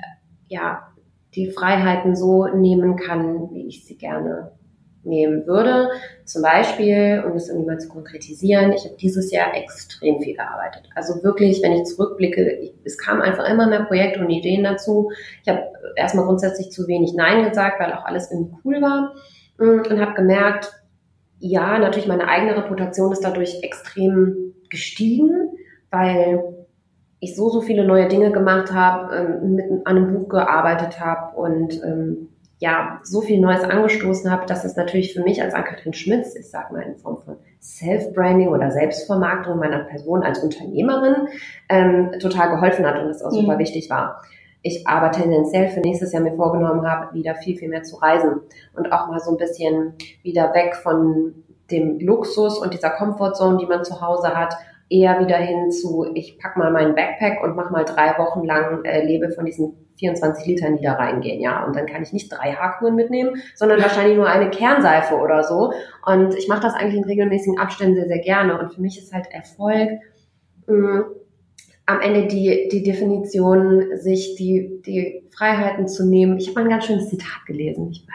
[0.48, 0.88] ja
[1.36, 4.52] die Freiheiten so nehmen kann, wie ich sie gerne
[5.04, 5.90] nehmen würde.
[6.26, 10.90] Zum Beispiel, um das irgendwie mal zu konkretisieren, ich habe dieses Jahr extrem viel gearbeitet.
[10.96, 15.12] Also wirklich, wenn ich zurückblicke, ich, es kam einfach immer mehr Projekte und Ideen dazu.
[15.44, 15.64] Ich habe
[15.96, 19.14] erstmal grundsätzlich zu wenig Nein gesagt, weil auch alles irgendwie cool war
[19.58, 20.72] mm, und habe gemerkt,
[21.40, 25.52] ja, natürlich meine eigene Reputation ist dadurch extrem gestiegen,
[25.90, 26.44] weil
[27.22, 31.82] ich so, so viele neue Dinge gemacht habe, ähm, mit einem Buch gearbeitet habe und
[31.84, 32.30] ähm,
[32.60, 36.50] ja, so viel Neues angestoßen habe, dass es natürlich für mich als Ann-Kathrin Schmitz, ich
[36.50, 41.30] sag mal in Form von Self-Branding oder Selbstvermarktung meiner Person als Unternehmerin,
[41.70, 43.38] ähm, total geholfen hat und es auch mhm.
[43.38, 44.22] super wichtig war.
[44.62, 48.42] Ich aber tendenziell für nächstes Jahr mir vorgenommen habe, wieder viel, viel mehr zu reisen
[48.76, 51.34] und auch mal so ein bisschen wieder weg von
[51.72, 54.56] dem Luxus und dieser Comfortzone, die man zu Hause hat,
[54.90, 58.84] eher wieder hin zu, ich pack mal meinen Backpack und mach mal drei Wochen lang,
[58.86, 61.66] äh, lebe von diesen 24 Litern, die da reingehen, ja.
[61.66, 65.74] Und dann kann ich nicht drei Haarkuren mitnehmen, sondern wahrscheinlich nur eine Kernseife oder so.
[66.06, 68.60] Und ich mache das eigentlich in regelmäßigen Abständen sehr, sehr gerne.
[68.60, 69.90] Und für mich ist halt Erfolg
[70.68, 71.04] mh,
[71.86, 76.38] am Ende die, die Definition, sich die, die Freiheiten zu nehmen.
[76.38, 77.90] Ich habe mal ein ganz schönes Zitat gelesen.
[77.92, 78.06] Ich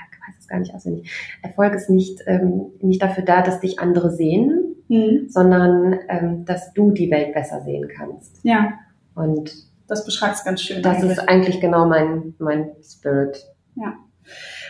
[0.44, 1.10] es gar nicht auswendig.
[1.42, 5.28] Erfolg ist nicht, ähm, nicht dafür da, dass dich andere sehen, mhm.
[5.28, 8.40] sondern ähm, dass du die Welt besser sehen kannst.
[8.42, 8.74] Ja.
[9.14, 9.52] Und
[9.86, 10.82] das beschreibt es ganz schön.
[10.82, 11.10] Das eigentlich.
[11.12, 13.44] ist eigentlich genau mein, mein Spirit.
[13.76, 13.94] Ja.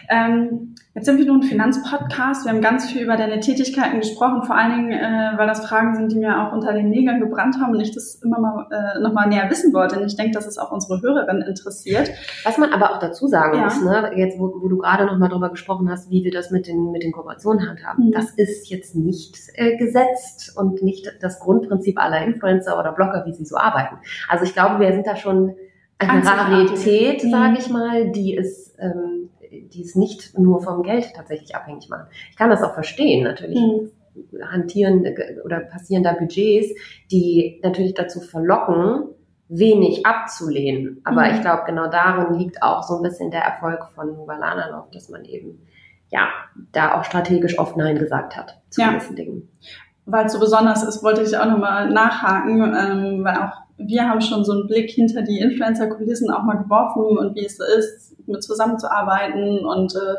[0.08, 2.44] Ähm, jetzt sind wir nun ein Finanzpodcast.
[2.44, 5.94] Wir haben ganz viel über deine Tätigkeiten gesprochen, vor allen Dingen, äh, weil das Fragen
[5.94, 9.00] sind, die mir auch unter den Nägeln gebrannt haben und ich das immer mal äh,
[9.00, 9.98] noch mal näher wissen wollte.
[9.98, 12.10] Und ich denke, dass es auch unsere Hörerin interessiert.
[12.44, 13.64] Was man aber auch dazu sagen ja.
[13.64, 16.50] muss, ne, jetzt wo, wo du gerade noch mal drüber gesprochen hast, wie wir das
[16.50, 18.12] mit den mit den Kooperationen handhaben, mhm.
[18.12, 23.32] das ist jetzt nicht äh, gesetzt und nicht das Grundprinzip aller Influencer oder Blogger, wie
[23.32, 23.96] sie so arbeiten.
[24.28, 25.54] Also ich glaube, wir sind da schon
[25.98, 27.56] eine Rarität, sage mhm.
[27.56, 29.30] ich mal, die es ähm,
[29.74, 32.06] die es nicht nur vom Geld tatsächlich abhängig machen.
[32.30, 33.58] Ich kann das auch verstehen, natürlich.
[33.58, 33.90] Mhm.
[34.48, 36.72] Hantieren äh, oder passieren da Budgets,
[37.10, 39.08] die natürlich dazu verlocken,
[39.48, 41.00] wenig abzulehnen.
[41.04, 41.34] Aber mhm.
[41.34, 45.24] ich glaube, genau darin liegt auch so ein bisschen der Erfolg von Nuvalanalov, dass man
[45.24, 45.66] eben
[46.10, 46.28] ja
[46.72, 48.90] da auch strategisch oft Nein gesagt hat zu ja.
[48.90, 49.48] gewissen Dingen.
[50.06, 54.20] Weil es so besonders ist, wollte ich auch nochmal nachhaken, ähm, weil auch wir haben
[54.20, 58.14] schon so einen Blick hinter die Influencer-Kulissen auch mal geworfen und wie es so ist,
[58.26, 59.64] mit zusammenzuarbeiten.
[59.64, 60.16] Und äh,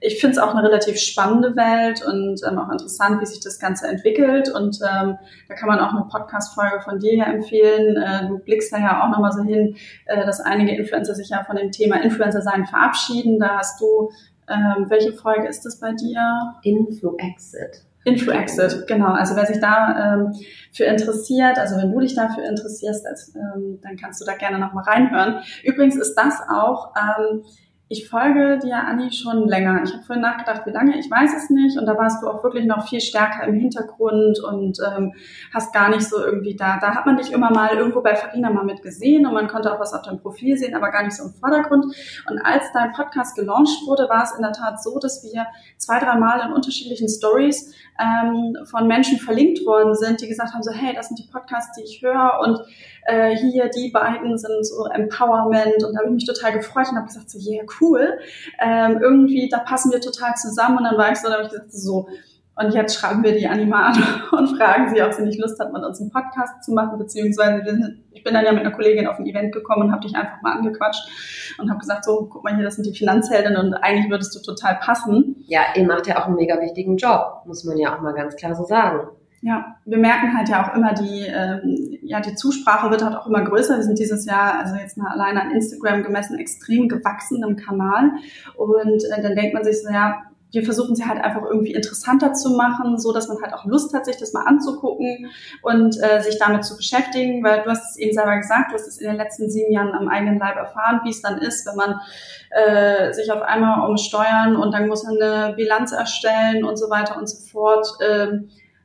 [0.00, 3.58] ich finde es auch eine relativ spannende Welt und ähm, auch interessant, wie sich das
[3.58, 4.50] Ganze entwickelt.
[4.50, 7.96] Und ähm, da kann man auch eine Podcast-Folge von dir ja empfehlen.
[7.96, 11.44] Äh, du blickst da ja auch nochmal so hin, äh, dass einige Influencer sich ja
[11.44, 13.38] von dem Thema Influencer-Sein verabschieden.
[13.38, 14.10] Da hast du,
[14.48, 16.54] ähm, welche Folge ist das bei dir?
[16.62, 17.87] Influ-Exit.
[18.08, 19.12] Info-Exit, genau.
[19.12, 20.32] Also wer sich da ähm,
[20.72, 24.58] für interessiert, also wenn du dich dafür interessierst, als, ähm, dann kannst du da gerne
[24.58, 25.42] nochmal reinhören.
[25.64, 27.44] Übrigens ist das auch ähm,
[27.90, 29.82] ich folge dir, Anni, schon länger.
[29.82, 31.78] Ich habe vorhin nachgedacht, wie lange, ich weiß es nicht.
[31.78, 35.14] Und da warst du auch wirklich noch viel stärker im Hintergrund und ähm,
[35.54, 36.78] hast gar nicht so irgendwie da.
[36.78, 39.72] Da hat man dich immer mal irgendwo bei Farina mal mit gesehen und man konnte
[39.72, 41.86] auch was auf deinem Profil sehen, aber gar nicht so im Vordergrund.
[42.28, 45.46] Und als dein Podcast gelauncht wurde, war es in der Tat so, dass wir
[45.78, 50.62] zwei, drei Mal in unterschiedlichen Stories ähm, von Menschen verlinkt worden sind, die gesagt haben,
[50.62, 52.60] so, hey, das sind die Podcasts, die ich höre und
[53.08, 56.96] äh, hier, die beiden sind so Empowerment und da habe ich mich total gefreut und
[56.96, 58.18] habe gesagt, so, yeah, cool.
[58.60, 61.50] Ähm, irgendwie, da passen wir total zusammen und dann war ich so, da habe ich
[61.50, 62.08] gesagt, so,
[62.54, 65.72] und jetzt schreiben wir die Anima an und fragen sie, ob sie nicht Lust hat,
[65.72, 67.62] mit uns einen Podcast zu machen, beziehungsweise
[68.12, 70.42] ich bin dann ja mit einer Kollegin auf ein Event gekommen und habe dich einfach
[70.42, 74.10] mal angequatscht und habe gesagt, so, guck mal hier, das sind die Finanzheldinnen und eigentlich
[74.10, 75.36] würdest du total passen.
[75.46, 78.36] Ja, ihr macht ja auch einen mega wichtigen Job, muss man ja auch mal ganz
[78.36, 79.08] klar so sagen.
[79.40, 83.26] Ja, wir merken halt ja auch immer die, ähm, ja, die Zusprache wird halt auch
[83.28, 83.76] immer größer.
[83.76, 88.10] Wir sind dieses Jahr, also jetzt mal alleine an Instagram gemessen, extrem gewachsen im Kanal.
[88.56, 92.32] Und äh, dann denkt man sich so, ja, wir versuchen sie halt einfach irgendwie interessanter
[92.32, 95.30] zu machen, so dass man halt auch Lust hat, sich das mal anzugucken
[95.62, 98.88] und äh, sich damit zu beschäftigen, weil du hast es eben selber gesagt, du hast
[98.88, 101.76] es in den letzten sieben Jahren am eigenen Leib erfahren, wie es dann ist, wenn
[101.76, 102.00] man
[102.50, 107.18] äh, sich auf einmal umsteuern und dann muss man eine Bilanz erstellen und so weiter
[107.18, 107.86] und so fort.
[108.00, 108.38] Äh,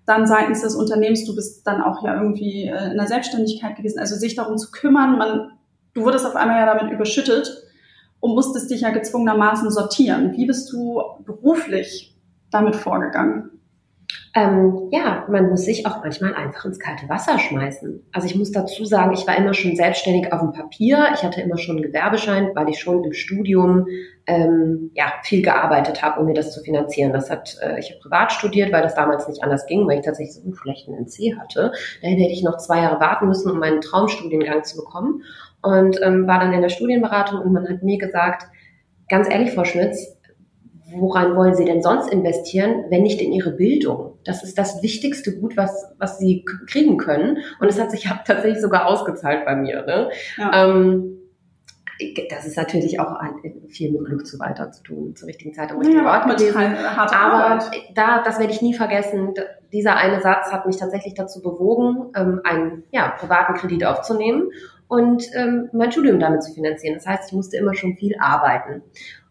[0.05, 3.99] dann seitens des Unternehmens, du bist dann auch ja irgendwie äh, in der Selbstständigkeit gewesen,
[3.99, 5.51] also sich darum zu kümmern, man,
[5.93, 7.63] du wurdest auf einmal ja damit überschüttet
[8.19, 10.33] und musstest dich ja gezwungenermaßen sortieren.
[10.33, 12.15] Wie bist du beruflich
[12.51, 13.52] damit vorgegangen?
[14.35, 18.03] Ähm, ja, man muss sich auch manchmal einfach ins kalte Wasser schmeißen.
[18.11, 21.09] Also ich muss dazu sagen, ich war immer schon selbstständig auf dem Papier.
[21.13, 23.85] Ich hatte immer schon einen Gewerbeschein, weil ich schon im Studium
[24.25, 27.13] ähm, ja viel gearbeitet habe, um mir das zu finanzieren.
[27.13, 30.05] Das hat äh, ich habe privat studiert, weil das damals nicht anders ging, weil ich
[30.05, 31.71] tatsächlich so einen schlechten NC hatte.
[32.01, 35.23] Dahin hätte ich noch zwei Jahre warten müssen, um meinen Traumstudiengang zu bekommen.
[35.61, 38.47] Und ähm, war dann in der Studienberatung und man hat mir gesagt,
[39.07, 40.17] ganz ehrlich, Frau Schmitz,
[40.95, 44.17] woran wollen Sie denn sonst investieren, wenn nicht in Ihre Bildung?
[44.23, 47.39] Das ist das wichtigste Gut, was, was Sie kriegen können.
[47.59, 49.85] Und es hat sich tatsächlich sogar ausgezahlt bei mir.
[49.85, 50.09] Ne?
[50.37, 50.65] Ja.
[50.65, 51.19] Ähm,
[52.29, 53.19] das ist natürlich auch
[53.69, 56.57] viel mit Glück zu weiter zu tun, zur richtigen Zeit am richtigen ja, Ort gewesen.
[56.57, 57.71] Aber Arbeit.
[57.95, 59.33] da, das werde ich nie vergessen.
[59.71, 64.49] Dieser eine Satz hat mich tatsächlich dazu bewogen, ähm, einen ja, privaten Kredit aufzunehmen
[64.87, 66.95] und ähm, mein Studium damit zu finanzieren.
[66.95, 68.81] Das heißt, ich musste immer schon viel arbeiten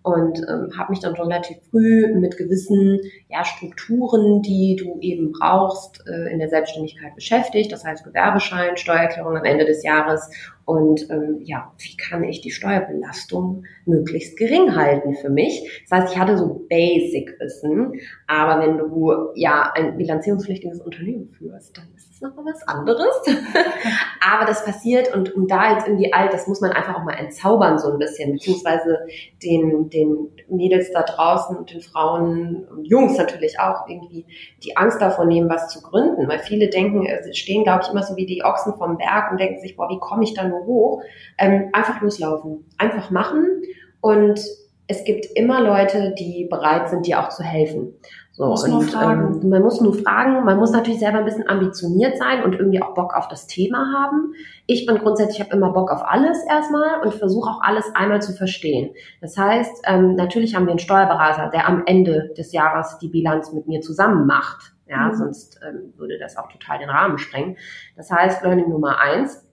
[0.02, 5.32] und ähm, habe mich dann schon relativ früh mit gewissen ja, Strukturen, die du eben
[5.32, 7.70] brauchst, äh, in der Selbstständigkeit beschäftigt.
[7.70, 10.30] Das heißt Gewerbeschein, Steuererklärung am Ende des Jahres
[10.64, 15.84] und ähm, ja, wie kann ich die Steuerbelastung möglichst gering halten für mich?
[15.88, 17.94] Das heißt, ich hatte so Basic-Wissen,
[18.28, 23.14] aber wenn du ja ein bilanzierungspflichtiges Unternehmen führst, dann ist es noch mal was anderes.
[24.20, 27.14] aber das passiert und um da jetzt irgendwie alt, das muss man einfach auch mal
[27.14, 28.98] entzaubern so ein bisschen, beziehungsweise
[29.42, 34.26] den, den Mädels da draußen und den Frauen und Jungs natürlich auch irgendwie
[34.62, 38.04] die Angst davor nehmen, was zu gründen, weil viele denken, sie stehen, glaube ich, immer
[38.04, 40.66] so wie die Ochsen vom Berg und denken sich, boah, wie komme ich dann nur
[40.66, 41.02] hoch.
[41.38, 43.62] Ähm, einfach loslaufen, einfach machen
[44.00, 44.40] und
[44.88, 47.94] es gibt immer Leute, die bereit sind, dir auch zu helfen.
[48.34, 52.16] So, muss und, ähm, man muss nur fragen, man muss natürlich selber ein bisschen ambitioniert
[52.16, 54.32] sein und irgendwie auch Bock auf das Thema haben.
[54.66, 58.22] Ich bin grundsätzlich, ich habe immer Bock auf alles erstmal und versuche auch alles einmal
[58.22, 58.94] zu verstehen.
[59.20, 63.52] Das heißt, ähm, natürlich haben wir einen Steuerberater, der am Ende des Jahres die Bilanz
[63.52, 64.72] mit mir zusammen macht.
[64.86, 65.14] Ja, mhm.
[65.14, 67.56] sonst ähm, würde das auch total den Rahmen sprengen.
[67.96, 69.46] Das heißt, Learning Nummer eins,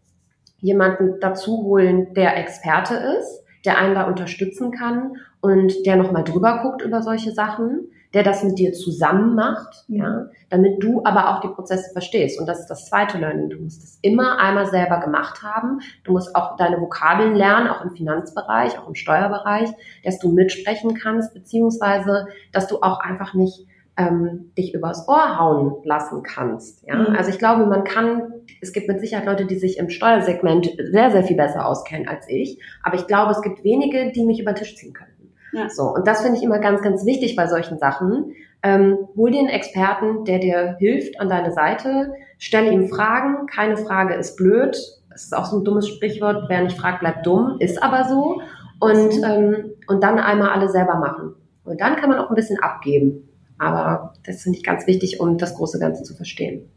[0.62, 6.60] jemanden dazu holen, der Experte ist, der einen da unterstützen kann und der nochmal drüber
[6.64, 9.96] guckt über solche Sachen, der das mit dir zusammen macht, mhm.
[9.98, 12.40] ja, damit du aber auch die Prozesse verstehst.
[12.40, 13.50] Und das ist das zweite Learning.
[13.50, 15.82] Du musst es immer einmal selber gemacht haben.
[16.04, 19.70] Du musst auch deine Vokabeln lernen, auch im Finanzbereich, auch im Steuerbereich,
[20.04, 25.76] dass du mitsprechen kannst, beziehungsweise, dass du auch einfach nicht ähm, dich übers Ohr hauen
[25.84, 26.84] lassen kannst.
[26.88, 26.96] Ja?
[26.96, 27.16] Mhm.
[27.16, 31.12] Also ich glaube, man kann, es gibt mit Sicherheit Leute, die sich im Steuersegment sehr,
[31.12, 32.60] sehr viel besser auskennen als ich.
[32.84, 35.34] Aber ich glaube, es gibt wenige, die mich über den Tisch ziehen können.
[35.54, 35.70] Ja.
[35.70, 38.34] So, und das finde ich immer ganz, ganz wichtig bei solchen Sachen.
[38.62, 43.48] Ähm, hol dir einen Experten, der dir hilft an deine Seite, stelle ihm Fragen.
[43.48, 44.78] Keine Frage ist blöd.
[45.10, 46.46] Das ist auch so ein dummes Sprichwort.
[46.50, 47.58] Wer nicht fragt, bleibt dumm.
[47.60, 48.42] Ist aber so.
[48.80, 51.36] Und, ähm, und dann einmal alle selber machen.
[51.64, 53.30] Und dann kann man auch ein bisschen abgeben.
[53.58, 56.70] Aber das finde ich ganz wichtig, um das große Ganze zu verstehen.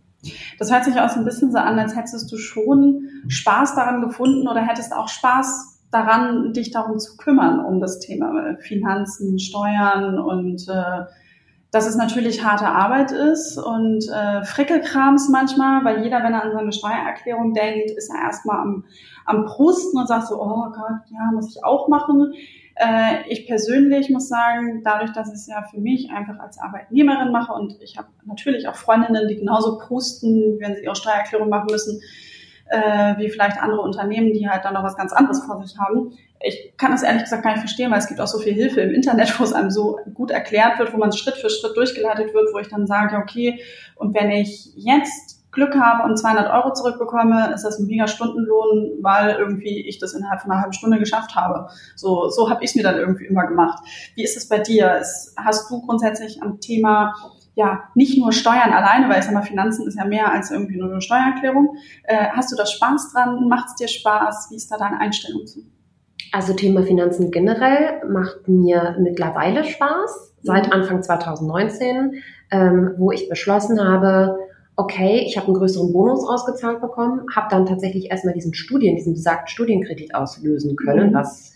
[0.58, 4.02] Das hört sich auch so ein bisschen so an, als hättest du schon Spaß daran
[4.02, 10.18] gefunden oder hättest auch Spaß daran, dich darum zu kümmern, um das Thema Finanzen, Steuern
[10.18, 11.04] und äh,
[11.72, 16.52] dass es natürlich harte Arbeit ist und äh, Frickelkrams manchmal, weil jeder, wenn er an
[16.52, 18.84] seine Steuererklärung denkt, ist er erstmal am,
[19.24, 22.34] am Prusten und sagt so, oh Gott, ja, muss ich auch machen.
[22.76, 27.30] Äh, ich persönlich muss sagen, dadurch, dass ich es ja für mich einfach als Arbeitnehmerin
[27.30, 31.68] mache und ich habe natürlich auch Freundinnen, die genauso prusten, wenn sie ihre Steuererklärung machen
[31.70, 32.00] müssen,
[32.70, 36.16] äh, wie vielleicht andere Unternehmen, die halt dann noch was ganz anderes vor sich haben.
[36.40, 38.80] Ich kann das ehrlich gesagt gar nicht verstehen, weil es gibt auch so viel Hilfe
[38.80, 42.32] im Internet, wo es einem so gut erklärt wird, wo man Schritt für Schritt durchgeleitet
[42.32, 43.60] wird, wo ich dann sage, okay,
[43.96, 48.98] und wenn ich jetzt Glück habe und 200 Euro zurückbekomme, ist das ein mega Stundenlohn,
[49.02, 51.68] weil irgendwie ich das innerhalb von einer halben Stunde geschafft habe.
[51.94, 53.84] So, so habe ich es mir dann irgendwie immer gemacht.
[54.14, 54.96] Wie ist es bei dir?
[54.96, 57.14] Ist, hast du grundsätzlich am Thema
[57.54, 60.78] ja, nicht nur Steuern alleine, weil ich sag mal, Finanzen ist ja mehr als irgendwie
[60.78, 61.76] nur eine Steuererklärung.
[62.04, 63.46] Äh, hast du da Spaß dran?
[63.46, 64.48] Macht es dir Spaß?
[64.50, 65.60] Wie ist da deine Einstellung zu?
[66.32, 70.72] Also Thema Finanzen generell macht mir mittlerweile Spaß, seit mhm.
[70.72, 74.38] Anfang 2019, ähm, wo ich beschlossen habe,
[74.76, 79.14] okay, ich habe einen größeren Bonus ausgezahlt bekommen, habe dann tatsächlich erstmal diesen Studien, diesen
[79.14, 81.14] besagten Studienkredit auslösen können, mhm.
[81.14, 81.52] was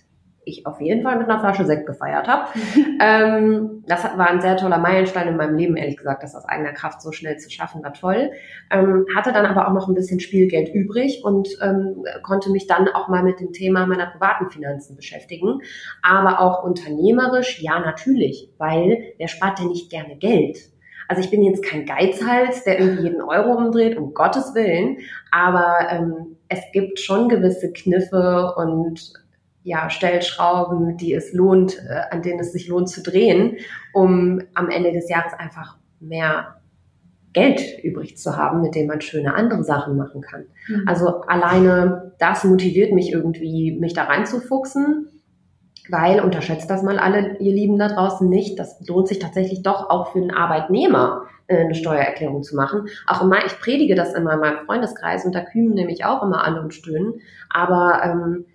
[0.48, 2.48] ich auf jeden Fall mit einer Flasche Sekt gefeiert habe.
[3.00, 6.72] ähm, das war ein sehr toller Meilenstein in meinem Leben, ehrlich gesagt, das aus eigener
[6.72, 8.30] Kraft so schnell zu schaffen, war toll.
[8.70, 12.88] Ähm, hatte dann aber auch noch ein bisschen Spielgeld übrig und ähm, konnte mich dann
[12.88, 15.58] auch mal mit dem Thema meiner privaten Finanzen beschäftigen.
[16.00, 20.58] Aber auch unternehmerisch, ja, natürlich, weil wer spart denn nicht gerne Geld?
[21.08, 24.98] Also ich bin jetzt kein Geizhals, der irgendwie jeden Euro umdreht, um Gottes Willen,
[25.30, 29.12] aber ähm, es gibt schon gewisse Kniffe und
[29.62, 33.56] ja, Stellschrauben, die es lohnt, äh, an denen es sich lohnt zu drehen,
[33.92, 36.60] um am Ende des Jahres einfach mehr
[37.32, 40.46] Geld übrig zu haben, mit dem man schöne andere Sachen machen kann.
[40.68, 40.84] Mhm.
[40.86, 45.08] Also alleine das motiviert mich irgendwie, mich da reinzufuchsen,
[45.88, 49.90] weil unterschätzt das mal alle, ihr Lieben da draußen nicht, das lohnt sich tatsächlich doch
[49.90, 52.88] auch für einen Arbeitnehmer äh, eine Steuererklärung zu machen.
[53.06, 56.44] Auch immer, ich predige das immer in meinem Freundeskreis und da kümen nämlich auch immer
[56.44, 57.20] alle und stöhnen.
[57.50, 58.46] Aber ähm,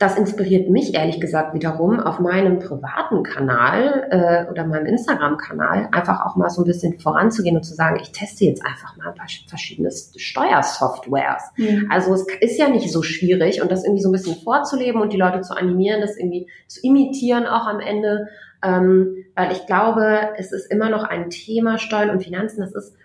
[0.00, 6.24] das inspiriert mich ehrlich gesagt wiederum auf meinem privaten Kanal äh, oder meinem Instagram-Kanal einfach
[6.24, 9.14] auch mal so ein bisschen voranzugehen und zu sagen, ich teste jetzt einfach mal ein
[9.14, 11.42] paar verschiedene Steuersoftwares.
[11.58, 11.88] Mhm.
[11.90, 15.12] Also es ist ja nicht so schwierig und das irgendwie so ein bisschen vorzuleben und
[15.12, 18.28] die Leute zu animieren, das irgendwie zu imitieren auch am Ende,
[18.62, 22.96] ähm, weil ich glaube, es ist immer noch ein Thema Steuern und Finanzen, das ist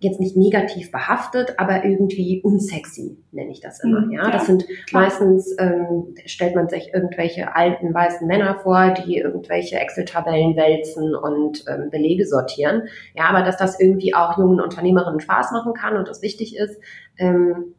[0.00, 4.02] jetzt nicht negativ behaftet, aber irgendwie unsexy, nenne ich das immer.
[4.02, 5.02] Mhm, ja, das sind klar.
[5.02, 11.64] meistens, ähm, stellt man sich irgendwelche alten weißen Männer vor, die irgendwelche Excel-Tabellen wälzen und
[11.68, 12.82] ähm, Belege sortieren.
[13.14, 16.80] Ja, aber dass das irgendwie auch jungen Unternehmerinnen Spaß machen kann und das wichtig ist
[17.18, 17.74] ähm,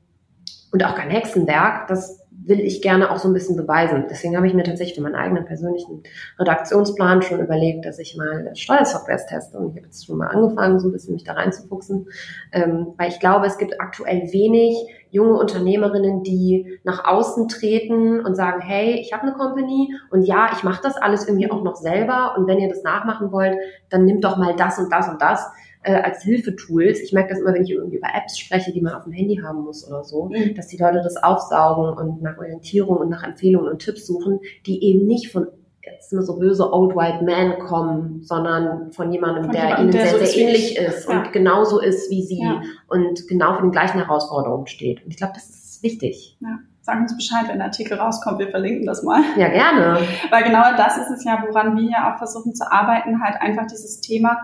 [0.73, 4.05] und auch kein Hexenwerk, das will ich gerne auch so ein bisschen beweisen.
[4.09, 6.03] Deswegen habe ich mir tatsächlich für meinen eigenen persönlichen
[6.39, 9.57] Redaktionsplan schon überlegt, dass ich mal Steuersoftwares teste.
[9.57, 12.07] Und ich habe jetzt schon mal angefangen, so ein bisschen mich da reinzufuchsen,
[12.51, 14.75] ähm, weil ich glaube, es gibt aktuell wenig
[15.11, 20.49] junge Unternehmerinnen, die nach außen treten und sagen, hey, ich habe eine Company und ja,
[20.53, 23.57] ich mache das alles irgendwie auch noch selber und wenn ihr das nachmachen wollt,
[23.89, 25.47] dann nimmt doch mal das und das und das
[25.83, 26.99] äh, als Hilfetools.
[26.99, 29.37] Ich merke das immer, wenn ich irgendwie über Apps spreche, die man auf dem Handy
[29.37, 30.55] haben muss oder so, mhm.
[30.55, 34.83] dass die Leute das aufsaugen und nach Orientierung und nach Empfehlungen und Tipps suchen, die
[34.83, 35.47] eben nicht von
[35.81, 39.91] jetzt immer so böse Old White Man kommen, sondern von jemandem, von der jemandem, ihnen
[39.91, 41.17] der sehr, so sehr ähnlich ist ja.
[41.17, 42.61] und genauso ist wie sie ja.
[42.87, 45.03] und genau für den gleichen Herausforderungen steht.
[45.03, 46.37] Und ich glaube, das ist wichtig.
[46.41, 46.59] Ja.
[46.81, 48.39] Sag uns Bescheid, wenn der Artikel rauskommt.
[48.39, 49.21] Wir verlinken das mal.
[49.37, 49.99] Ja, gerne.
[50.31, 53.67] Weil genau das ist es ja, woran wir ja auch versuchen zu arbeiten, halt einfach
[53.67, 54.39] dieses Thema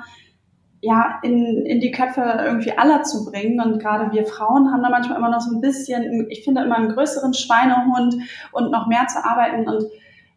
[0.82, 3.60] ja, in, in die Köpfe irgendwie aller zu bringen.
[3.60, 6.76] Und gerade wir Frauen haben da manchmal immer noch so ein bisschen, ich finde immer
[6.76, 8.16] einen größeren Schweinehund
[8.52, 9.68] und noch mehr zu arbeiten.
[9.68, 9.86] Und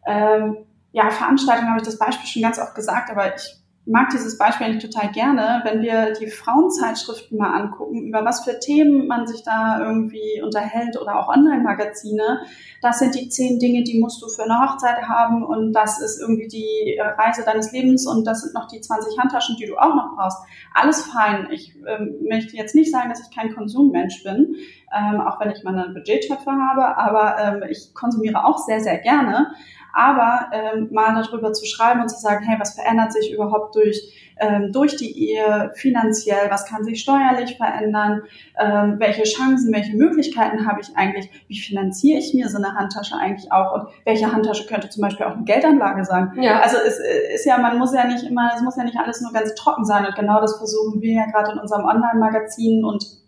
[0.05, 0.57] ähm,
[0.91, 3.58] ja, Veranstaltungen habe ich das Beispiel schon ganz oft gesagt, aber ich
[3.89, 8.59] mag dieses Beispiel eigentlich total gerne, wenn wir die Frauenzeitschriften mal angucken, über was für
[8.59, 12.41] Themen man sich da irgendwie unterhält oder auch Online-Magazine.
[12.83, 16.21] Das sind die zehn Dinge, die musst du für eine Hochzeit haben und das ist
[16.21, 19.95] irgendwie die Reise deines Lebens und das sind noch die 20 Handtaschen, die du auch
[19.95, 20.37] noch brauchst.
[20.75, 21.47] Alles fein.
[21.51, 24.55] Ich ähm, möchte jetzt nicht sagen, dass ich kein Konsummensch bin,
[24.95, 29.47] ähm, auch wenn ich meine Budgettöpfe habe, aber ähm, ich konsumiere auch sehr, sehr gerne
[29.93, 34.33] aber ähm, mal darüber zu schreiben und zu sagen, hey, was verändert sich überhaupt durch,
[34.39, 38.23] ähm, durch die Ehe finanziell, was kann sich steuerlich verändern,
[38.59, 43.15] ähm, welche Chancen, welche Möglichkeiten habe ich eigentlich, wie finanziere ich mir so eine Handtasche
[43.15, 43.73] eigentlich auch?
[43.73, 46.31] Und welche Handtasche könnte zum Beispiel auch eine Geldanlage sein.
[46.39, 46.59] Ja.
[46.61, 46.99] Also es
[47.33, 49.85] ist ja, man muss ja nicht immer, es muss ja nicht alles nur ganz trocken
[49.85, 50.05] sein.
[50.05, 53.19] Und genau das versuchen wir ja gerade in unserem Online-Magazin und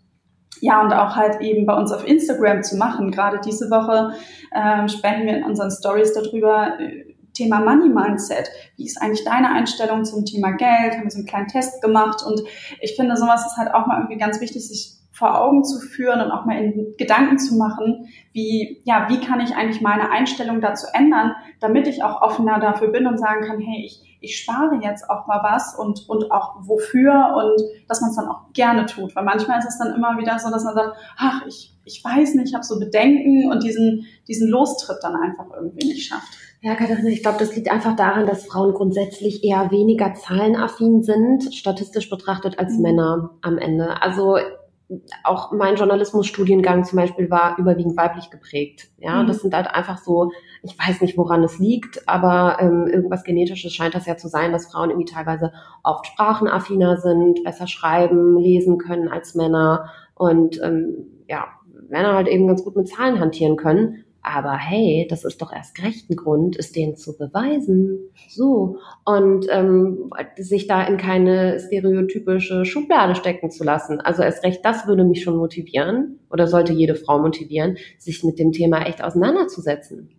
[0.60, 3.10] ja, und auch halt eben bei uns auf Instagram zu machen.
[3.10, 4.12] Gerade diese Woche
[4.54, 8.48] ähm, sprechen wir in unseren Stories darüber, äh, Thema Money Mindset.
[8.76, 10.94] Wie ist eigentlich deine Einstellung zum Thema Geld?
[10.94, 12.42] Haben wir so einen kleinen Test gemacht und
[12.80, 16.20] ich finde, sowas ist halt auch mal irgendwie ganz wichtig, sich vor Augen zu führen
[16.20, 20.60] und auch mal in Gedanken zu machen, wie, ja, wie kann ich eigentlich meine Einstellung
[20.60, 24.78] dazu ändern, damit ich auch offener dafür bin und sagen kann, hey, ich, ich spare
[24.82, 28.86] jetzt auch mal was und, und auch wofür und dass man es dann auch gerne
[28.86, 29.14] tut.
[29.14, 32.34] Weil manchmal ist es dann immer wieder so, dass man sagt, ach, ich, ich weiß
[32.34, 36.32] nicht, ich habe so Bedenken und diesen, diesen Lostritt dann einfach irgendwie nicht schafft.
[36.60, 41.52] Ja, Katharina, ich glaube, das liegt einfach daran, dass Frauen grundsätzlich eher weniger zahlenaffin sind,
[41.52, 42.82] statistisch betrachtet, als mhm.
[42.82, 44.00] Männer am Ende.
[44.00, 44.36] Also
[45.24, 48.88] auch mein Journalismusstudiengang zum Beispiel war überwiegend weiblich geprägt.
[48.98, 49.26] Ja, mhm.
[49.26, 50.32] das sind halt einfach so,
[50.62, 54.52] ich weiß nicht, woran es liegt, aber ähm, irgendwas Genetisches scheint das ja zu sein,
[54.52, 61.06] dass Frauen irgendwie teilweise oft sprachenaffiner sind, besser schreiben, lesen können als Männer und ähm,
[61.28, 61.48] ja,
[61.88, 64.04] Männer halt eben ganz gut mit Zahlen hantieren können.
[64.22, 67.98] Aber hey, das ist doch erst recht ein Grund, es denen zu beweisen.
[68.28, 68.78] So.
[69.04, 74.00] Und ähm, sich da in keine stereotypische Schublade stecken zu lassen.
[74.00, 78.38] Also erst recht, das würde mich schon motivieren oder sollte jede Frau motivieren, sich mit
[78.38, 80.10] dem Thema echt auseinanderzusetzen.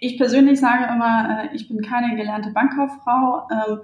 [0.00, 3.48] Ich persönlich sage immer, äh, ich bin keine gelernte Bankkauffrau.
[3.50, 3.80] Ähm,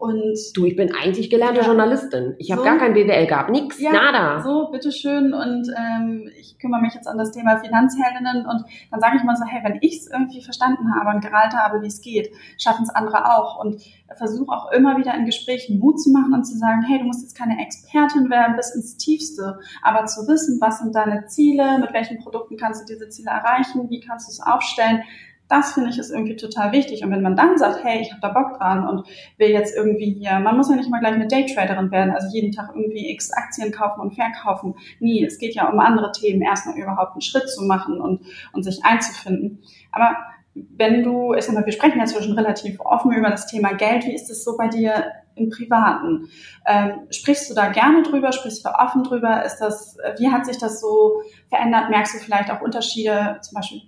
[0.00, 2.34] und du, ich bin eigentlich gelernte ja, Journalistin.
[2.38, 4.42] Ich habe so, gar kein BWL gehabt, nix, ja, nada.
[4.42, 5.34] So, bitteschön.
[5.34, 9.36] Und ähm, ich kümmere mich jetzt an das Thema Finanzheldinnen und dann sage ich mal
[9.36, 12.84] so, hey, wenn ich es irgendwie verstanden habe und gereilt habe, wie es geht, schaffen
[12.84, 13.62] es andere auch.
[13.62, 13.82] Und
[14.16, 17.20] versuche auch immer wieder in Gesprächen Mut zu machen und zu sagen, hey, du musst
[17.22, 21.92] jetzt keine Expertin werden bis ins Tiefste, aber zu wissen, was sind deine Ziele, mit
[21.92, 25.02] welchen Produkten kannst du diese Ziele erreichen, wie kannst du es aufstellen,
[25.50, 27.04] das finde ich ist irgendwie total wichtig.
[27.04, 30.12] Und wenn man dann sagt, hey, ich habe da Bock dran und will jetzt irgendwie
[30.12, 33.32] hier, man muss ja nicht mal gleich eine Daytraderin werden, also jeden Tag irgendwie x
[33.32, 34.74] Aktien kaufen und verkaufen.
[35.00, 38.22] Nie, es geht ja um andere Themen, erstmal überhaupt einen Schritt zu machen und,
[38.52, 39.58] und sich einzufinden.
[39.90, 40.16] Aber
[40.54, 44.04] wenn du, ich sag mal, wir sprechen ja zwischen relativ offen über das Thema Geld,
[44.04, 46.28] wie ist es so bei dir im Privaten?
[46.66, 48.32] Ähm, sprichst du da gerne drüber?
[48.32, 49.44] Sprichst du offen drüber?
[49.44, 51.90] Ist das, wie hat sich das so verändert?
[51.90, 53.82] Merkst du vielleicht auch Unterschiede, zum Beispiel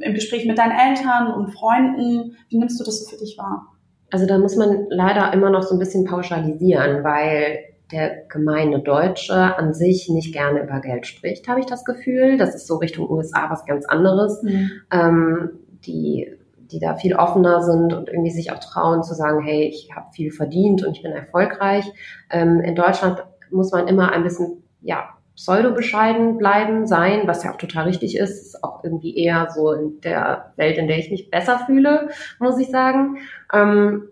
[0.00, 2.36] im Gespräch mit deinen Eltern und Freunden?
[2.48, 3.66] Wie nimmst du das so für dich wahr?
[4.10, 7.58] Also da muss man leider immer noch so ein bisschen pauschalisieren, weil
[7.92, 12.36] der gemeine Deutsche an sich nicht gerne über Geld spricht, habe ich das Gefühl.
[12.36, 14.42] Das ist so Richtung USA was ganz anderes.
[14.42, 14.70] Mhm.
[14.90, 15.50] Ähm,
[15.86, 16.38] die
[16.70, 20.12] die da viel offener sind und irgendwie sich auch trauen zu sagen, hey, ich habe
[20.12, 21.90] viel verdient und ich bin erfolgreich.
[22.30, 25.08] Ähm, in Deutschland muss man immer ein bisschen ja
[25.38, 30.00] pseudo-bescheiden bleiben, sein, was ja auch total richtig ist, ist auch irgendwie eher so in
[30.00, 32.08] der Welt, in der ich mich besser fühle,
[32.40, 33.18] muss ich sagen.
[33.52, 34.08] Ähm,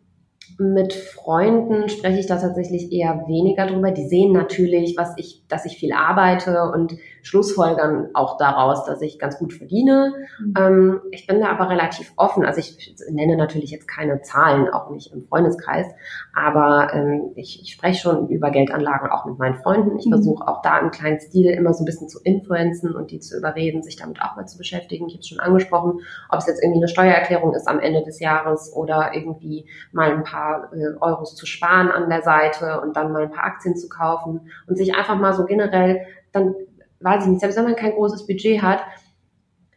[0.58, 3.90] mit Freunden spreche ich da tatsächlich eher weniger drüber.
[3.90, 6.96] Die sehen natürlich, was ich, dass ich viel arbeite und
[7.26, 10.14] schlussfolgern auch daraus, dass ich ganz gut verdiene.
[10.38, 10.54] Mhm.
[10.56, 12.46] Ähm, ich bin da aber relativ offen.
[12.46, 15.86] Also ich nenne natürlich jetzt keine Zahlen, auch nicht im Freundeskreis,
[16.32, 19.98] aber ähm, ich, ich spreche schon über Geldanlagen auch mit meinen Freunden.
[19.98, 20.10] Ich mhm.
[20.10, 23.36] versuche auch da im kleinen Stil immer so ein bisschen zu influenzen und die zu
[23.36, 25.08] überreden, sich damit auch mal zu beschäftigen.
[25.08, 25.98] Ich habe es schon angesprochen,
[26.30, 30.22] ob es jetzt irgendwie eine Steuererklärung ist am Ende des Jahres oder irgendwie mal ein
[30.22, 33.88] paar äh, Euros zu sparen an der Seite und dann mal ein paar Aktien zu
[33.88, 36.54] kaufen und sich einfach mal so generell dann
[37.00, 38.80] weiß ich nicht, selbst wenn man kein großes Budget hat,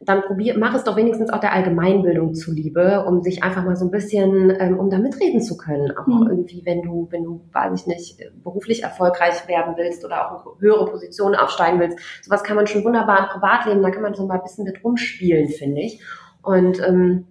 [0.01, 3.86] dann probier, mach es doch wenigstens auch der Allgemeinbildung zuliebe, um sich einfach mal so
[3.86, 5.91] ein bisschen, ähm, um da mitreden zu können.
[5.97, 6.28] Auch mhm.
[6.30, 10.61] irgendwie, wenn du, wenn du, weiß ich nicht, beruflich erfolgreich werden willst oder auch in
[10.61, 11.99] höhere Positionen aufsteigen willst.
[12.24, 14.82] Sowas kann man schon wunderbar im Privatleben, da kann man so mal ein bisschen mit
[14.84, 16.01] rumspielen, finde ich.
[16.41, 17.28] Und ähm,